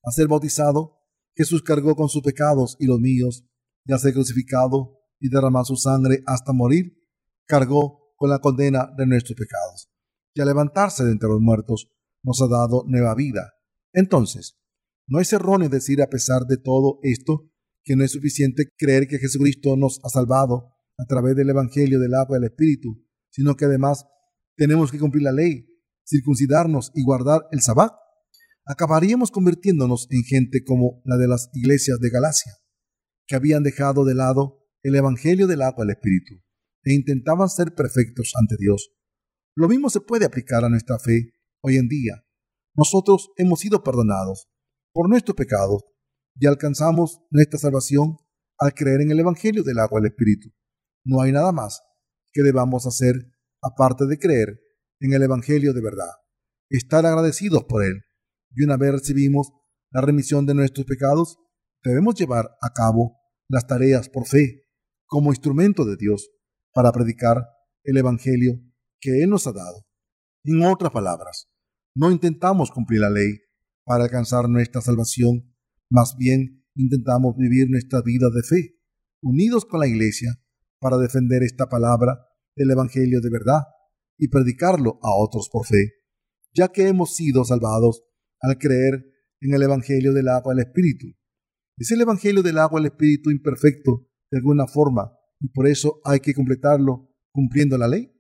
A 0.05 0.11
ser 0.11 0.29
bautizado, 0.29 0.99
Jesús 1.35 1.63
cargó 1.63 1.95
con 1.95 2.09
sus 2.09 2.23
pecados 2.23 2.77
y 2.79 2.87
los 2.87 2.99
míos, 2.99 3.47
y 3.87 3.93
a 3.93 3.99
ser 3.99 4.13
crucificado 4.13 4.99
y 5.21 5.31
derramar 5.31 5.65
su 5.65 5.77
sangre 5.77 6.23
hasta 6.27 6.53
morir, 6.53 6.99
cargó 7.47 8.15
con 8.17 8.31
la 8.31 8.41
condena 8.41 8.91
de 8.99 9.07
nuestros 9.07 9.39
pecados. 9.39 9.89
Y 10.35 10.41
al 10.41 10.49
levantarse 10.49 11.05
de 11.05 11.13
entre 11.13 11.29
los 11.29 11.41
muertos, 11.41 11.91
nos 12.23 12.43
ha 12.43 12.49
dado 12.49 12.85
nueva 12.87 13.15
vida. 13.15 13.55
Entonces, 13.93 14.59
no 15.07 15.21
es 15.21 15.33
erróneo 15.33 15.69
decir 15.69 16.03
a 16.03 16.09
pesar 16.09 16.47
de 16.47 16.57
todo 16.57 16.99
esto 17.03 17.51
que 17.85 17.95
no 17.95 18.03
es 18.03 18.13
suficiente 18.13 18.73
creer 18.77 19.07
que 19.07 19.19
Jesucristo 19.19 19.77
nos 19.77 20.01
ha 20.03 20.09
salvado 20.09 20.75
a 20.99 21.05
través 21.05 21.37
del 21.37 21.51
Evangelio 21.51 22.01
del 22.01 22.15
agua 22.15 22.39
y 22.39 22.41
del 22.41 22.51
Espíritu, 22.51 23.05
sino 23.31 23.55
que 23.55 23.67
además 23.67 24.05
tenemos 24.57 24.91
que 24.91 24.99
cumplir 24.99 25.23
la 25.23 25.33
ley, 25.33 25.74
circuncidarnos 26.07 26.91
y 26.95 27.03
guardar 27.03 27.47
el 27.51 27.63
sabbat, 27.63 27.93
acabaríamos 28.67 29.31
convirtiéndonos 29.31 30.07
en 30.11 30.23
gente 30.23 30.65
como 30.65 31.03
la 31.05 31.17
de 31.17 31.29
las 31.29 31.51
iglesias 31.53 31.99
de 32.01 32.11
Galacia, 32.11 32.53
que 33.27 33.37
habían 33.37 33.63
dejado 33.63 34.05
de 34.05 34.15
lado 34.15 34.65
el 34.83 34.95
Evangelio 34.95 35.47
del 35.47 35.63
agua 35.63 35.85
al 35.85 35.91
Espíritu 35.91 36.35
e 36.85 36.93
intentaban 36.93 37.49
ser 37.49 37.75
perfectos 37.75 38.33
ante 38.39 38.57
Dios. 38.59 38.91
Lo 39.57 39.69
mismo 39.69 39.89
se 39.89 40.01
puede 40.01 40.27
aplicar 40.27 40.65
a 40.65 40.69
nuestra 40.69 40.99
fe 40.99 41.33
hoy 41.63 41.77
en 41.77 41.89
día. 41.89 42.25
Nosotros 42.77 43.31
hemos 43.37 43.61
sido 43.61 43.83
perdonados 43.83 44.49
por 44.93 45.09
nuestros 45.09 45.37
pecados 45.37 45.83
y 46.37 46.47
alcanzamos 46.47 47.23
nuestra 47.31 47.59
salvación 47.59 48.17
al 48.59 48.75
creer 48.75 49.01
en 49.01 49.11
el 49.11 49.21
Evangelio 49.21 49.63
del 49.63 49.79
agua 49.79 50.01
al 50.01 50.07
Espíritu. 50.07 50.51
No 51.05 51.21
hay 51.23 51.33
nada 51.33 51.53
más 51.53 51.81
que 52.33 52.43
debamos 52.43 52.87
hacer 52.87 53.15
aparte 53.63 54.07
de 54.07 54.19
creer 54.19 54.61
en 55.05 55.13
el 55.13 55.23
Evangelio 55.23 55.75
de 55.75 55.83
verdad, 55.83 56.11
estar 56.71 57.05
agradecidos 57.05 57.65
por 57.65 57.85
él. 57.85 58.03
Y 58.55 58.65
una 58.65 58.77
vez 58.77 58.93
recibimos 58.93 59.53
la 59.91 60.01
remisión 60.01 60.47
de 60.47 60.55
nuestros 60.55 60.87
pecados, 60.87 61.37
debemos 61.83 62.15
llevar 62.15 62.51
a 62.63 62.71
cabo 62.71 63.19
las 63.49 63.67
tareas 63.67 64.09
por 64.09 64.27
fe 64.27 64.63
como 65.07 65.31
instrumento 65.31 65.85
de 65.85 65.97
Dios 65.97 66.31
para 66.73 66.91
predicar 66.91 67.45
el 67.85 67.99
Evangelio 67.99 68.61
que 69.01 69.23
Él 69.23 69.31
nos 69.31 69.47
ha 69.47 69.53
dado. 69.53 69.85
En 70.45 70.65
otras 70.65 70.91
palabras, 70.91 71.49
no 71.95 72.11
intentamos 72.11 72.71
cumplir 72.71 73.01
la 73.01 73.11
ley 73.11 73.41
para 73.85 74.05
alcanzar 74.05 74.49
nuestra 74.49 74.81
salvación, 74.81 75.55
más 75.91 76.17
bien 76.17 76.65
intentamos 76.75 77.37
vivir 77.37 77.69
nuestra 77.69 78.01
vida 78.03 78.29
de 78.35 78.43
fe, 78.43 78.79
unidos 79.23 79.67
con 79.67 79.81
la 79.81 79.87
Iglesia, 79.87 80.33
para 80.81 80.97
defender 80.97 81.43
esta 81.43 81.69
palabra 81.69 82.19
del 82.57 82.71
Evangelio 82.71 83.21
de 83.21 83.31
verdad 83.31 83.63
y 84.19 84.29
predicarlo 84.29 84.99
a 85.03 85.15
otros 85.15 85.49
por 85.51 85.67
fe, 85.67 85.93
ya 86.53 86.69
que 86.69 86.89
hemos 86.89 87.15
sido 87.15 87.45
salvados 87.45 88.05
al 88.41 88.59
creer 88.59 89.05
en 89.41 89.55
el 89.55 89.63
Evangelio 89.63 90.13
del 90.13 90.29
agua 90.29 90.55
del 90.55 90.67
Espíritu. 90.67 91.07
Es 91.77 91.91
el 91.91 92.01
Evangelio 92.01 92.43
del 92.43 92.59
agua 92.59 92.81
del 92.81 92.93
Espíritu 92.93 93.31
imperfecto 93.31 94.09
de 94.31 94.39
alguna 94.39 94.67
forma 94.67 95.13
y 95.41 95.49
por 95.49 95.67
eso 95.67 96.01
hay 96.05 96.21
que 96.21 96.35
completarlo 96.35 97.11
cumpliendo 97.33 97.77
la 97.77 97.89
ley? 97.89 98.11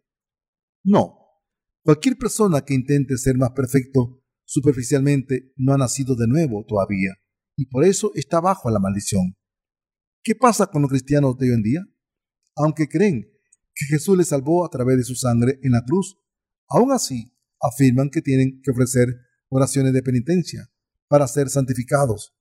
No. 0.85 1.18
Cualquier 1.85 2.16
persona 2.16 2.62
que 2.62 2.74
intente 2.74 3.16
ser 3.16 3.37
más 3.37 3.50
perfecto 3.52 4.22
superficialmente 4.44 5.52
no 5.57 5.72
ha 5.72 5.78
nacido 5.78 6.16
de 6.16 6.26
nuevo 6.26 6.64
todavía 6.66 7.14
y 7.57 7.66
por 7.66 7.85
eso 7.85 8.11
está 8.14 8.40
bajo 8.40 8.70
la 8.70 8.80
maldición. 8.80 9.37
¿Qué 10.22 10.35
pasa 10.35 10.66
con 10.66 10.83
los 10.83 10.90
cristianos 10.90 11.37
de 11.38 11.48
hoy 11.48 11.54
en 11.54 11.62
día? 11.62 11.80
Aunque 12.57 12.88
creen 12.88 13.30
que 13.74 13.87
Jesús 13.87 14.16
les 14.16 14.28
salvó 14.28 14.64
a 14.64 14.70
través 14.70 14.96
de 14.96 15.04
su 15.04 15.14
sangre 15.14 15.58
en 15.62 15.72
la 15.72 15.84
cruz, 15.84 16.18
aún 16.68 16.92
así 16.92 17.32
afirman 17.60 18.10
que 18.10 18.22
tienen 18.22 18.60
que 18.62 18.70
ofrecer 18.70 19.08
oraciones 19.48 19.92
de 19.92 20.02
penitencia 20.02 20.70
para 21.08 21.28
ser 21.28 21.48
santificados. 21.48 22.34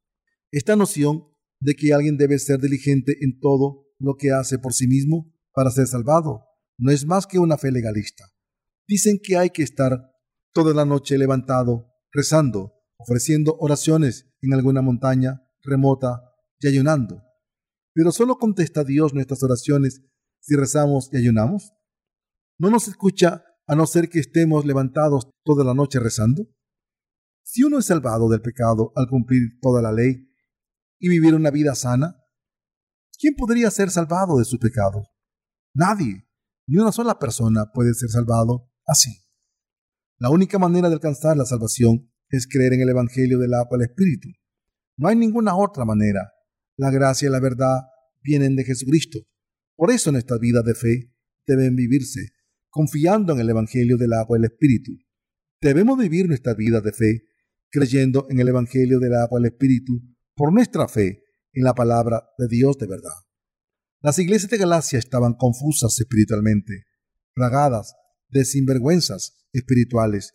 Esta 0.51 0.75
noción 0.75 1.25
de 1.59 1.75
que 1.75 1.93
alguien 1.93 2.17
debe 2.17 2.37
ser 2.39 2.59
diligente 2.59 3.17
en 3.21 3.39
todo 3.39 3.87
lo 3.99 4.15
que 4.15 4.31
hace 4.31 4.59
por 4.59 4.73
sí 4.73 4.87
mismo 4.87 5.33
para 5.53 5.71
ser 5.71 5.87
salvado 5.87 6.45
no 6.77 6.91
es 6.91 7.05
más 7.05 7.27
que 7.27 7.39
una 7.39 7.57
fe 7.57 7.71
legalista. 7.71 8.25
Dicen 8.87 9.19
que 9.21 9.37
hay 9.37 9.51
que 9.51 9.63
estar 9.63 10.11
toda 10.51 10.73
la 10.73 10.85
noche 10.85 11.17
levantado, 11.17 11.91
rezando, 12.11 12.73
ofreciendo 12.97 13.55
oraciones 13.59 14.27
en 14.41 14.53
alguna 14.53 14.81
montaña 14.81 15.41
remota 15.61 16.21
y 16.59 16.67
ayunando. 16.67 17.23
Pero 17.93 18.11
solo 18.11 18.37
contesta 18.37 18.83
Dios 18.83 19.13
nuestras 19.13 19.41
oraciones 19.43 20.03
si 20.43 20.55
rezamos 20.55 21.09
y 21.11 21.17
ayunamos. 21.17 21.73
¿No 22.59 22.69
nos 22.69 22.87
escucha 22.87 23.43
a 23.65 23.75
no 23.75 23.87
ser 23.87 24.09
que 24.09 24.19
estemos 24.19 24.65
levantados 24.65 25.29
toda 25.43 25.63
la 25.63 25.73
noche 25.73 25.99
rezando? 25.99 26.43
Si 27.43 27.63
uno 27.63 27.79
es 27.79 27.85
salvado 27.85 28.29
del 28.29 28.41
pecado 28.41 28.91
al 28.95 29.07
cumplir 29.07 29.59
toda 29.61 29.81
la 29.81 29.91
ley 29.91 30.29
y 30.99 31.09
vivir 31.09 31.33
una 31.33 31.49
vida 31.49 31.75
sana, 31.75 32.17
¿quién 33.17 33.35
podría 33.35 33.71
ser 33.71 33.89
salvado 33.89 34.37
de 34.37 34.45
sus 34.45 34.59
pecados? 34.59 35.07
Nadie, 35.73 36.27
ni 36.67 36.77
una 36.77 36.91
sola 36.91 37.19
persona 37.19 37.71
puede 37.73 37.93
ser 37.93 38.09
salvado 38.09 38.69
así. 38.85 39.23
La 40.19 40.29
única 40.29 40.59
manera 40.59 40.89
de 40.89 40.95
alcanzar 40.95 41.37
la 41.37 41.45
salvación 41.45 42.11
es 42.29 42.47
creer 42.47 42.73
en 42.73 42.81
el 42.81 42.89
Evangelio 42.89 43.39
del 43.39 43.53
agua 43.53 43.77
del 43.77 43.89
Espíritu. 43.89 44.29
No 44.97 45.07
hay 45.07 45.15
ninguna 45.15 45.55
otra 45.55 45.85
manera. 45.85 46.33
La 46.77 46.91
gracia 46.91 47.29
y 47.29 47.31
la 47.31 47.39
verdad 47.39 47.81
vienen 48.21 48.55
de 48.55 48.65
Jesucristo. 48.65 49.19
Por 49.83 49.91
eso 49.91 50.13
nuestras 50.13 50.39
vidas 50.39 50.63
de 50.63 50.75
fe 50.75 51.13
deben 51.45 51.75
vivirse 51.75 52.31
confiando 52.69 53.33
en 53.33 53.41
el 53.41 53.49
Evangelio 53.49 53.97
del 53.97 54.13
agua 54.13 54.37
del 54.37 54.49
Espíritu. 54.49 54.93
Debemos 55.59 55.99
vivir 55.99 56.25
nuestra 56.25 56.53
vida 56.53 56.79
de 56.79 56.93
fe 56.93 57.23
creyendo 57.69 58.25
en 58.29 58.39
el 58.39 58.47
Evangelio 58.47 59.01
del 59.01 59.13
agua 59.13 59.41
del 59.41 59.51
Espíritu 59.51 60.01
por 60.35 60.53
nuestra 60.53 60.87
fe 60.87 61.25
en 61.51 61.65
la 61.65 61.73
palabra 61.73 62.23
de 62.37 62.47
Dios 62.47 62.77
de 62.77 62.87
verdad. 62.87 63.11
Las 63.99 64.17
iglesias 64.19 64.49
de 64.51 64.57
Galacia 64.57 64.99
estaban 64.99 65.33
confusas 65.33 65.99
espiritualmente, 65.99 66.85
plagadas 67.33 67.93
de 68.29 68.45
sinvergüenzas 68.45 69.49
espirituales. 69.51 70.33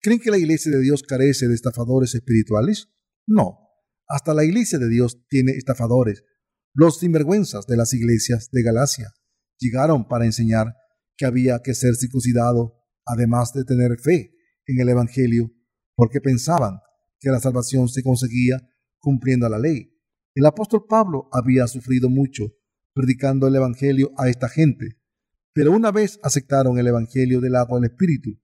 ¿Creen 0.00 0.18
que 0.18 0.32
la 0.32 0.38
iglesia 0.38 0.72
de 0.72 0.80
Dios 0.80 1.04
carece 1.04 1.46
de 1.46 1.54
estafadores 1.54 2.16
espirituales? 2.16 2.88
No, 3.24 3.56
hasta 4.08 4.34
la 4.34 4.42
iglesia 4.42 4.80
de 4.80 4.88
Dios 4.88 5.28
tiene 5.28 5.52
estafadores. 5.52 6.24
Los 6.72 7.00
sinvergüenzas 7.00 7.66
de 7.66 7.76
las 7.76 7.92
iglesias 7.94 8.48
de 8.52 8.62
Galacia 8.62 9.12
llegaron 9.58 10.06
para 10.06 10.24
enseñar 10.24 10.76
que 11.16 11.26
había 11.26 11.60
que 11.62 11.74
ser 11.74 11.96
circuncidado, 11.96 12.76
además 13.04 13.52
de 13.52 13.64
tener 13.64 13.98
fe 13.98 14.32
en 14.66 14.80
el 14.80 14.88
Evangelio 14.88 15.50
porque 15.96 16.20
pensaban 16.20 16.78
que 17.18 17.30
la 17.30 17.40
salvación 17.40 17.88
se 17.88 18.02
conseguía 18.02 18.60
cumpliendo 19.00 19.48
la 19.48 19.58
ley. 19.58 20.00
El 20.34 20.46
apóstol 20.46 20.84
Pablo 20.88 21.28
había 21.32 21.66
sufrido 21.66 22.08
mucho 22.08 22.54
predicando 22.94 23.48
el 23.48 23.56
Evangelio 23.56 24.12
a 24.16 24.28
esta 24.28 24.48
gente, 24.48 25.00
pero 25.52 25.72
una 25.72 25.90
vez 25.90 26.20
aceptaron 26.22 26.78
el 26.78 26.86
Evangelio 26.86 27.40
del 27.40 27.56
agua 27.56 27.80
del 27.80 27.90
Espíritu, 27.90 28.40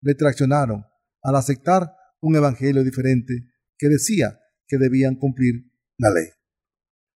retraccionaron 0.00 0.84
al 1.22 1.36
aceptar 1.36 1.92
un 2.20 2.36
Evangelio 2.36 2.84
diferente 2.84 3.48
que 3.76 3.88
decía 3.88 4.38
que 4.68 4.78
debían 4.78 5.16
cumplir 5.16 5.72
la 5.98 6.10
ley. 6.10 6.28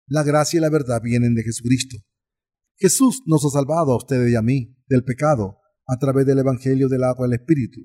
La 0.10 0.24
gracia 0.24 0.58
y 0.58 0.62
la 0.62 0.70
verdad 0.70 1.02
vienen 1.04 1.36
de 1.36 1.44
Jesucristo. 1.44 1.98
Jesús 2.78 3.24
nos 3.26 3.44
ha 3.44 3.50
salvado 3.50 3.92
a 3.92 3.98
ustedes 3.98 4.32
y 4.32 4.36
a 4.36 4.42
mí 4.42 4.74
del 4.88 5.04
pecado 5.04 5.58
a 5.86 5.98
través 5.98 6.26
del 6.26 6.40
Evangelio 6.40 6.88
del 6.88 7.04
agua 7.04 7.28
del 7.28 7.40
Espíritu. 7.40 7.82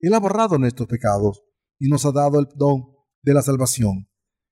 Él 0.00 0.12
ha 0.12 0.20
borrado 0.20 0.58
nuestros 0.58 0.86
pecados 0.88 1.42
y 1.78 1.88
nos 1.88 2.04
ha 2.04 2.12
dado 2.12 2.38
el 2.38 2.48
don 2.54 2.82
de 3.22 3.32
la 3.32 3.40
salvación. 3.40 4.08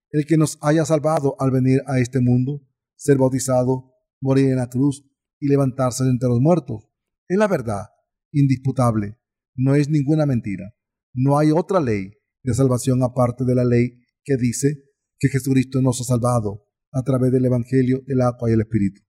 El 0.09 0.25
que 0.25 0.37
nos 0.37 0.57
haya 0.61 0.85
salvado 0.85 1.35
al 1.39 1.51
venir 1.51 1.81
a 1.85 1.99
este 1.99 2.19
mundo, 2.19 2.67
ser 2.95 3.19
bautizado, 3.19 3.93
morir 4.19 4.49
en 4.49 4.55
la 4.55 4.69
cruz 4.69 5.05
y 5.39 5.49
levantarse 5.49 6.03
de 6.03 6.09
entre 6.09 6.29
los 6.29 6.39
muertos. 6.39 6.89
Es 7.27 7.37
la 7.37 7.47
verdad, 7.47 7.89
indisputable. 8.31 9.19
No 9.55 9.75
es 9.75 9.87
ninguna 9.87 10.25
mentira. 10.25 10.73
No 11.13 11.37
hay 11.37 11.51
otra 11.51 11.79
ley 11.79 12.11
de 12.41 12.53
salvación 12.55 13.03
aparte 13.03 13.45
de 13.45 13.53
la 13.53 13.65
ley 13.65 13.99
que 14.23 14.35
dice 14.35 14.83
que 15.19 15.29
Jesucristo 15.29 15.79
nos 15.79 16.01
ha 16.01 16.05
salvado 16.05 16.65
a 16.93 17.03
través 17.03 17.31
del 17.31 17.45
Evangelio, 17.45 18.03
el 18.07 18.21
agua 18.21 18.49
y 18.49 18.53
el 18.53 18.61
Espíritu. 18.61 19.01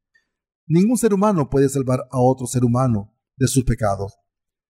Ningún 0.66 0.97
ser 0.97 1.12
humano 1.12 1.51
puede 1.51 1.68
salvar 1.68 2.01
a 2.11 2.20
otro 2.20 2.47
ser 2.47 2.64
humano 2.64 3.14
de 3.37 3.47
sus 3.47 3.64
pecados. 3.64 4.14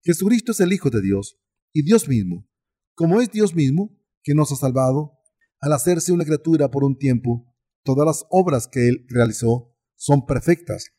Jesucristo 0.03 0.51
es 0.51 0.59
el 0.61 0.73
Hijo 0.73 0.89
de 0.89 1.01
Dios 1.01 1.37
y 1.73 1.83
Dios 1.83 2.07
mismo, 2.07 2.49
como 2.95 3.21
es 3.21 3.29
Dios 3.29 3.53
mismo 3.53 3.97
que 4.23 4.33
nos 4.33 4.51
ha 4.51 4.55
salvado, 4.55 5.19
al 5.59 5.73
hacerse 5.73 6.11
una 6.11 6.25
criatura 6.25 6.71
por 6.71 6.83
un 6.83 6.97
tiempo, 6.97 7.53
todas 7.83 8.05
las 8.05 8.25
obras 8.29 8.67
que 8.67 8.87
Él 8.87 9.05
realizó 9.09 9.75
son 9.95 10.25
perfectas. 10.25 10.91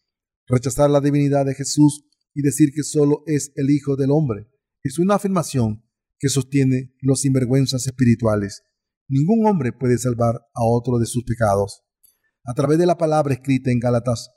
Rechazar 0.47 0.91
la 0.91 1.01
divinidad 1.01 1.47
de 1.47 1.55
Jesús 1.55 2.05
y 2.35 2.43
decir 2.43 2.71
que 2.75 2.83
solo 2.83 3.23
es 3.27 3.53
el 3.57 3.71
Hijo 3.71 3.97
del 3.97 4.11
Hombre 4.11 4.49
es 4.85 4.99
una 4.99 5.15
afirmación 5.15 5.85
que 6.19 6.29
sostiene 6.29 6.95
los 7.01 7.21
sinvergüenzas 7.21 7.87
espirituales. 7.87 8.63
Ningún 9.09 9.47
hombre 9.47 9.73
puede 9.73 9.99
salvar 9.99 10.37
a 10.55 10.65
otro 10.65 10.99
de 10.99 11.07
sus 11.07 11.25
pecados. 11.25 11.83
A 12.45 12.55
través 12.55 12.79
de 12.79 12.87
la 12.87 12.99
palabra 12.99 13.35
escrita 13.35 13.71
en 13.71 13.79
Gálatas, 13.79 14.31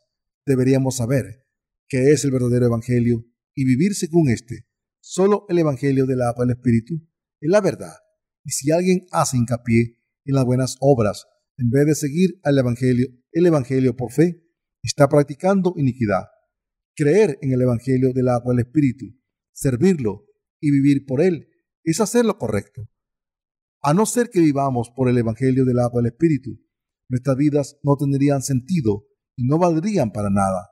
deberíamos 0.46 0.98
saber 0.98 1.46
que 1.88 2.12
es 2.12 2.24
el 2.24 2.32
verdadero 2.32 2.68
Evangelio 2.68 3.26
y 3.56 3.65
vivir 3.65 3.96
según 3.96 4.30
éste. 4.30 4.68
Solo 5.00 5.46
el 5.50 5.58
Evangelio 5.58 6.06
del 6.06 6.22
agua 6.22 6.46
del 6.46 6.56
Espíritu 6.56 6.96
es 7.41 7.50
la 7.50 7.62
verdad. 7.62 7.96
Y 8.44 8.52
si 8.52 8.72
alguien 8.72 9.08
hace 9.12 9.38
hincapié 9.38 9.98
en 10.26 10.36
las 10.36 10.46
buenas 10.46 10.78
obras, 10.82 11.26
en 11.58 11.70
vez 11.72 11.88
de 11.88 11.96
seguir 11.96 12.39
al 12.44 12.58
Evangelio, 12.58 13.08
el 13.32 13.46
Evangelio 13.48 13.96
por 13.96 14.12
fe, 14.12 14.44
está 14.84 15.08
practicando 15.08 15.74
iniquidad. 15.78 16.26
Creer 16.96 17.39
en 17.41 17.54
el 17.54 17.62
Evangelio 17.62 18.13
del 18.13 18.30
agua 18.30 18.54
del 18.54 18.65
Espíritu, 18.65 19.06
servirlo 19.52 20.28
y 20.60 20.70
vivir 20.70 21.06
por 21.06 21.22
él 21.22 21.50
es 21.84 22.00
hacer 22.02 22.26
lo 22.26 22.38
correcto. 22.38 22.88
A 23.82 23.94
no 23.94 24.06
ser 24.06 24.30
que 24.30 24.41
vivamos 24.41 24.91
por 24.96 25.10
el 25.10 25.18
Evangelio 25.18 25.65
del 25.65 25.80
agua 25.80 26.02
del 26.02 26.12
Espíritu, 26.12 26.64
nuestras 27.10 27.38
vidas 27.38 27.78
no 27.84 27.96
tendrían 27.98 28.41
sentido 28.41 29.06
y 29.36 29.46
no 29.46 29.58
valdrían 29.58 30.12
para 30.12 30.30
nada. 30.30 30.70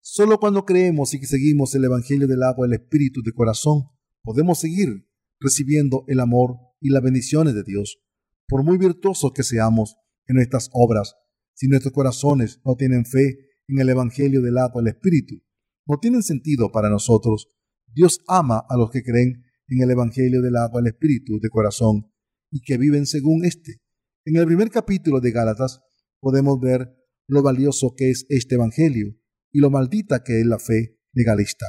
Solo 0.00 0.38
cuando 0.38 0.64
creemos 0.64 1.14
y 1.14 1.20
que 1.20 1.26
seguimos 1.26 1.74
el 1.74 1.84
Evangelio 1.84 2.28
del 2.28 2.42
agua 2.42 2.66
y 2.66 2.70
el 2.70 2.80
Espíritu 2.80 3.22
de 3.22 3.32
corazón, 3.32 3.88
podemos 4.22 4.60
seguir 4.60 5.08
recibiendo 5.40 6.04
el 6.08 6.20
amor 6.20 6.56
y 6.80 6.90
las 6.90 7.02
bendiciones 7.02 7.54
de 7.54 7.64
Dios. 7.64 7.98
Por 8.46 8.62
muy 8.62 8.78
virtuosos 8.78 9.32
que 9.32 9.42
seamos 9.42 9.96
en 10.26 10.36
nuestras 10.36 10.70
obras, 10.72 11.16
si 11.54 11.68
nuestros 11.68 11.92
corazones 11.92 12.60
no 12.64 12.76
tienen 12.76 13.04
fe 13.04 13.36
en 13.68 13.80
el 13.80 13.88
Evangelio 13.88 14.42
del 14.42 14.58
agua 14.58 14.80
y 14.80 14.84
el 14.84 14.94
Espíritu, 14.94 15.42
no 15.86 15.98
tienen 15.98 16.22
sentido 16.22 16.70
para 16.70 16.90
nosotros. 16.90 17.48
Dios 17.92 18.20
ama 18.28 18.64
a 18.68 18.76
los 18.76 18.90
que 18.90 19.02
creen 19.02 19.44
en 19.68 19.82
el 19.82 19.90
Evangelio 19.90 20.42
del 20.42 20.56
agua 20.56 20.80
y 20.80 20.84
el 20.84 20.92
Espíritu 20.92 21.40
de 21.40 21.48
corazón 21.48 22.12
y 22.50 22.60
que 22.60 22.78
viven 22.78 23.06
según 23.06 23.44
éste. 23.44 23.80
En 24.28 24.34
el 24.34 24.44
primer 24.44 24.70
capítulo 24.70 25.20
de 25.20 25.30
Gálatas 25.30 25.82
podemos 26.18 26.58
ver 26.58 26.92
lo 27.28 27.44
valioso 27.44 27.94
que 27.96 28.10
es 28.10 28.26
este 28.28 28.56
Evangelio 28.56 29.16
y 29.52 29.60
lo 29.60 29.70
maldita 29.70 30.24
que 30.24 30.40
es 30.40 30.46
la 30.46 30.58
fe 30.58 30.98
legalista. 31.12 31.66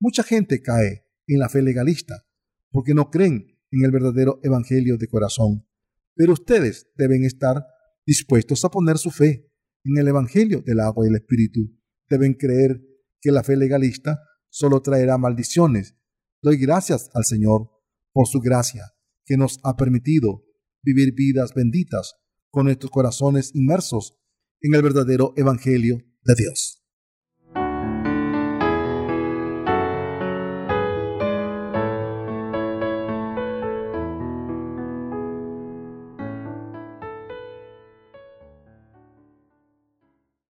Mucha 0.00 0.24
gente 0.24 0.62
cae 0.62 1.06
en 1.28 1.38
la 1.38 1.48
fe 1.48 1.62
legalista 1.62 2.26
porque 2.72 2.92
no 2.92 3.08
creen 3.08 3.56
en 3.70 3.84
el 3.84 3.92
verdadero 3.92 4.40
Evangelio 4.42 4.96
de 4.98 5.06
corazón. 5.06 5.64
Pero 6.16 6.32
ustedes 6.32 6.90
deben 6.96 7.24
estar 7.24 7.64
dispuestos 8.04 8.64
a 8.64 8.70
poner 8.70 8.98
su 8.98 9.12
fe 9.12 9.48
en 9.84 9.96
el 9.96 10.08
Evangelio 10.08 10.60
del 10.60 10.80
agua 10.80 11.06
y 11.06 11.08
el 11.10 11.14
Espíritu. 11.14 11.60
Deben 12.10 12.34
creer 12.34 12.82
que 13.20 13.30
la 13.30 13.44
fe 13.44 13.56
legalista 13.56 14.18
solo 14.48 14.82
traerá 14.82 15.18
maldiciones. 15.18 15.94
Doy 16.42 16.56
gracias 16.56 17.10
al 17.14 17.24
Señor 17.24 17.70
por 18.12 18.26
su 18.26 18.40
gracia 18.40 18.92
que 19.24 19.36
nos 19.36 19.60
ha 19.62 19.76
permitido 19.76 20.42
vivir 20.82 21.14
vidas 21.14 21.54
benditas 21.54 22.14
con 22.50 22.66
nuestros 22.66 22.90
corazones 22.90 23.54
inmersos 23.54 24.18
en 24.60 24.74
el 24.74 24.82
verdadero 24.82 25.32
Evangelio 25.36 25.98
de 26.22 26.34
Dios. 26.34 26.81